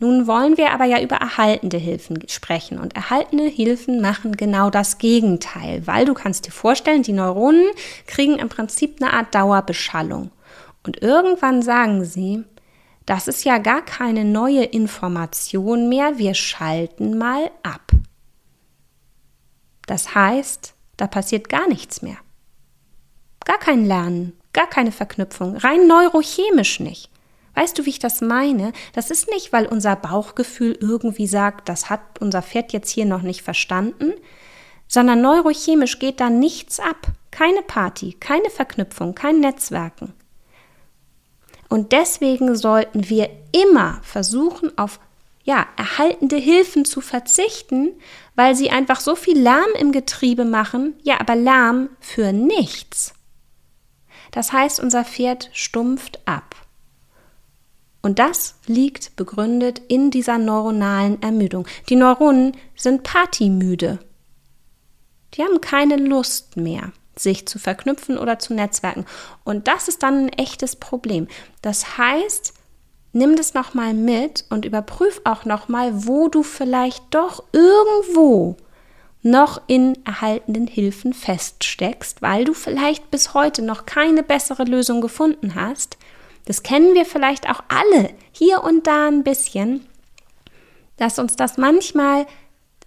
Nun 0.00 0.26
wollen 0.26 0.56
wir 0.56 0.72
aber 0.72 0.84
ja 0.84 1.00
über 1.00 1.16
erhaltende 1.16 1.78
Hilfen 1.78 2.28
sprechen 2.28 2.78
und 2.78 2.94
erhaltene 2.94 3.44
Hilfen 3.44 4.00
machen 4.00 4.36
genau 4.36 4.70
das 4.70 4.98
Gegenteil, 4.98 5.86
weil 5.86 6.04
du 6.04 6.14
kannst 6.14 6.46
dir 6.46 6.50
vorstellen, 6.50 7.02
die 7.02 7.12
Neuronen 7.12 7.70
kriegen 8.06 8.38
im 8.38 8.48
Prinzip 8.48 9.00
eine 9.00 9.12
Art 9.12 9.34
Dauerbeschallung 9.34 10.30
und 10.84 11.00
irgendwann 11.00 11.62
sagen 11.62 12.04
sie, 12.04 12.44
das 13.06 13.28
ist 13.28 13.44
ja 13.44 13.58
gar 13.58 13.84
keine 13.84 14.24
neue 14.24 14.64
Information 14.64 15.88
mehr, 15.88 16.18
wir 16.18 16.34
schalten 16.34 17.18
mal 17.18 17.50
ab. 17.62 17.92
Das 19.86 20.14
heißt, 20.14 20.74
da 20.96 21.06
passiert 21.06 21.48
gar 21.48 21.68
nichts 21.68 22.00
mehr. 22.02 22.16
Gar 23.44 23.58
kein 23.58 23.84
Lernen, 23.84 24.32
Gar 24.54 24.68
keine 24.68 24.92
Verknüpfung, 24.92 25.56
rein 25.56 25.86
neurochemisch 25.86 26.80
nicht. 26.80 27.10
Weißt 27.54 27.78
du, 27.78 27.84
wie 27.84 27.90
ich 27.90 27.98
das 27.98 28.20
meine? 28.20 28.72
Das 28.94 29.10
ist 29.10 29.28
nicht, 29.30 29.52
weil 29.52 29.66
unser 29.66 29.94
Bauchgefühl 29.96 30.78
irgendwie 30.80 31.26
sagt, 31.26 31.68
das 31.68 31.90
hat 31.90 32.00
unser 32.20 32.40
Pferd 32.40 32.72
jetzt 32.72 32.90
hier 32.90 33.04
noch 33.04 33.22
nicht 33.22 33.42
verstanden, 33.42 34.12
sondern 34.88 35.20
neurochemisch 35.20 35.98
geht 35.98 36.20
da 36.20 36.30
nichts 36.30 36.80
ab. 36.80 37.08
Keine 37.30 37.62
Party, 37.62 38.16
keine 38.18 38.48
Verknüpfung, 38.48 39.14
kein 39.14 39.40
Netzwerken. 39.40 40.14
Und 41.68 41.92
deswegen 41.92 42.54
sollten 42.56 43.08
wir 43.08 43.28
immer 43.52 44.00
versuchen, 44.02 44.76
auf 44.78 45.00
ja, 45.42 45.66
erhaltende 45.76 46.36
Hilfen 46.36 46.84
zu 46.84 47.00
verzichten, 47.00 47.92
weil 48.34 48.54
sie 48.54 48.70
einfach 48.70 49.00
so 49.00 49.16
viel 49.16 49.38
Lärm 49.38 49.70
im 49.78 49.92
Getriebe 49.92 50.44
machen, 50.44 50.94
ja, 51.02 51.20
aber 51.20 51.34
Lärm 51.36 51.90
für 52.00 52.32
nichts. 52.32 53.14
Das 54.34 54.52
heißt, 54.52 54.80
unser 54.80 55.04
Pferd 55.04 55.48
stumpft 55.52 56.18
ab. 56.24 56.56
Und 58.02 58.18
das 58.18 58.56
liegt 58.66 59.14
begründet 59.14 59.80
in 59.86 60.10
dieser 60.10 60.38
neuronalen 60.38 61.22
Ermüdung. 61.22 61.68
Die 61.88 61.94
Neuronen 61.94 62.56
sind 62.74 63.04
partymüde. 63.04 64.00
Die 65.34 65.42
haben 65.44 65.60
keine 65.60 65.96
Lust 65.98 66.56
mehr, 66.56 66.90
sich 67.14 67.46
zu 67.46 67.60
verknüpfen 67.60 68.18
oder 68.18 68.40
zu 68.40 68.54
netzwerken. 68.54 69.06
Und 69.44 69.68
das 69.68 69.86
ist 69.86 70.02
dann 70.02 70.26
ein 70.26 70.28
echtes 70.30 70.74
Problem. 70.74 71.28
Das 71.62 71.96
heißt, 71.96 72.54
nimm 73.12 73.36
das 73.36 73.54
nochmal 73.54 73.94
mit 73.94 74.46
und 74.50 74.64
überprüf 74.64 75.20
auch 75.22 75.44
nochmal, 75.44 76.08
wo 76.08 76.26
du 76.26 76.42
vielleicht 76.42 77.04
doch 77.10 77.44
irgendwo 77.52 78.56
noch 79.24 79.62
in 79.66 79.98
erhaltenen 80.04 80.66
Hilfen 80.66 81.14
feststeckst, 81.14 82.20
weil 82.20 82.44
du 82.44 82.52
vielleicht 82.52 83.10
bis 83.10 83.32
heute 83.32 83.62
noch 83.62 83.86
keine 83.86 84.22
bessere 84.22 84.64
Lösung 84.64 85.00
gefunden 85.00 85.54
hast. 85.54 85.96
Das 86.44 86.62
kennen 86.62 86.94
wir 86.94 87.06
vielleicht 87.06 87.48
auch 87.48 87.62
alle 87.68 88.10
hier 88.32 88.62
und 88.62 88.86
da 88.86 89.08
ein 89.08 89.24
bisschen, 89.24 89.86
dass 90.98 91.18
uns 91.18 91.36
das 91.36 91.56
manchmal 91.56 92.26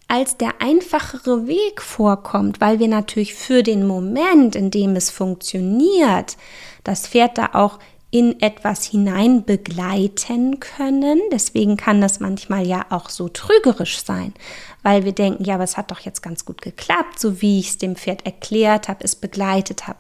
als 0.08 0.38
der 0.38 0.62
einfachere 0.62 1.48
Weg 1.48 1.82
vorkommt, 1.82 2.62
weil 2.62 2.80
wir 2.80 2.88
natürlich 2.88 3.34
für 3.34 3.64
den 3.64 3.86
Moment, 3.86 4.56
in 4.56 4.70
dem 4.70 4.96
es 4.96 5.10
funktioniert, 5.10 6.38
das 6.84 7.08
Pferd 7.08 7.40
da 7.40 7.50
auch 7.54 7.80
in 8.10 8.42
etwas 8.42 8.86
hinein 8.86 9.44
begleiten 9.44 10.60
können. 10.60 11.20
Deswegen 11.32 11.76
kann 11.76 12.00
das 12.00 12.20
manchmal 12.20 12.66
ja 12.66 12.86
auch 12.90 13.10
so 13.10 13.28
trügerisch 13.28 14.00
sein, 14.00 14.34
weil 14.82 15.04
wir 15.04 15.12
denken, 15.12 15.44
ja, 15.44 15.56
aber 15.56 15.66
es 15.66 15.76
hat 15.76 15.92
doch 15.92 16.00
jetzt 16.00 16.22
ganz 16.22 16.46
gut 16.46 16.62
geklappt, 16.62 17.20
so 17.20 17.42
wie 17.42 17.60
ich 17.60 17.70
es 17.70 17.78
dem 17.78 17.98
Pferd 17.98 18.26
erklärt 18.26 18.88
habe, 18.88 19.04
es 19.04 19.16
begleitet 19.16 19.88
habe. 19.88 20.00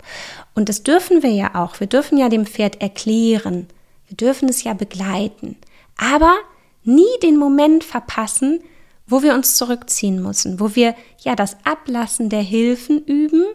Und 0.55 0.70
das 0.70 0.84
dürfen 0.84 1.22
wir 1.22 1.32
ja 1.32 1.55
auch. 1.55 1.80
Wir 1.82 1.88
dürfen 1.88 2.18
ja 2.18 2.30
dem 2.30 2.45
Pferd 2.45 2.82
erklären. 2.82 3.68
Wir 4.08 4.16
dürfen 4.16 4.47
es 4.47 4.64
ja 4.64 4.74
begleiten. 4.74 5.58
Aber 5.97 6.38
nie 6.84 7.20
den 7.22 7.38
Moment 7.38 7.84
verpassen, 7.84 8.62
wo 9.05 9.22
wir 9.22 9.34
uns 9.34 9.58
zurückziehen 9.58 10.22
müssen, 10.22 10.60
wo 10.60 10.76
wir 10.76 10.95
ja 11.22 11.36
das 11.36 11.58
Ablassen 11.66 12.30
der 12.30 12.41
Hilfen 12.41 13.03
üben, 13.05 13.45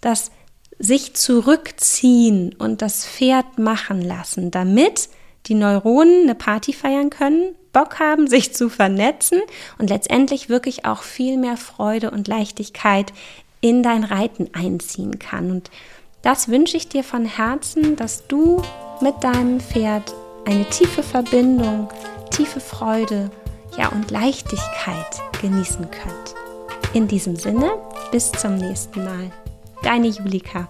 das 0.00 0.30
sich 0.78 1.14
zurückziehen 1.14 2.54
und 2.58 2.82
das 2.82 3.06
Pferd 3.06 3.58
machen 3.58 4.02
lassen, 4.02 4.50
damit 4.50 5.08
die 5.46 5.54
Neuronen 5.54 6.24
eine 6.24 6.34
Party 6.34 6.72
feiern 6.72 7.10
können, 7.10 7.54
Bock 7.72 8.00
haben, 8.00 8.26
sich 8.28 8.54
zu 8.54 8.68
vernetzen 8.68 9.40
und 9.78 9.90
letztendlich 9.90 10.48
wirklich 10.48 10.84
auch 10.84 11.02
viel 11.02 11.36
mehr 11.36 11.56
Freude 11.56 12.10
und 12.10 12.28
Leichtigkeit 12.28 13.12
in 13.60 13.82
dein 13.82 14.04
Reiten 14.04 14.50
einziehen 14.52 15.18
kann. 15.18 15.50
Und 15.50 15.70
das 16.22 16.48
wünsche 16.48 16.76
ich 16.76 16.88
dir 16.88 17.04
von 17.04 17.24
Herzen, 17.24 17.96
dass 17.96 18.26
du 18.26 18.62
mit 19.00 19.22
deinem 19.22 19.60
Pferd 19.60 20.14
eine 20.46 20.68
tiefe 20.68 21.02
Verbindung, 21.02 21.88
tiefe 22.30 22.60
Freude, 22.60 23.30
ja 23.76 23.88
und 23.88 24.10
Leichtigkeit 24.10 25.20
genießen 25.40 25.88
könnt. 25.90 26.34
In 26.92 27.08
diesem 27.08 27.36
Sinne, 27.36 27.72
bis 28.12 28.30
zum 28.32 28.56
nächsten 28.56 29.04
Mal. 29.04 29.32
Deine 29.84 30.08
Julika. 30.08 30.66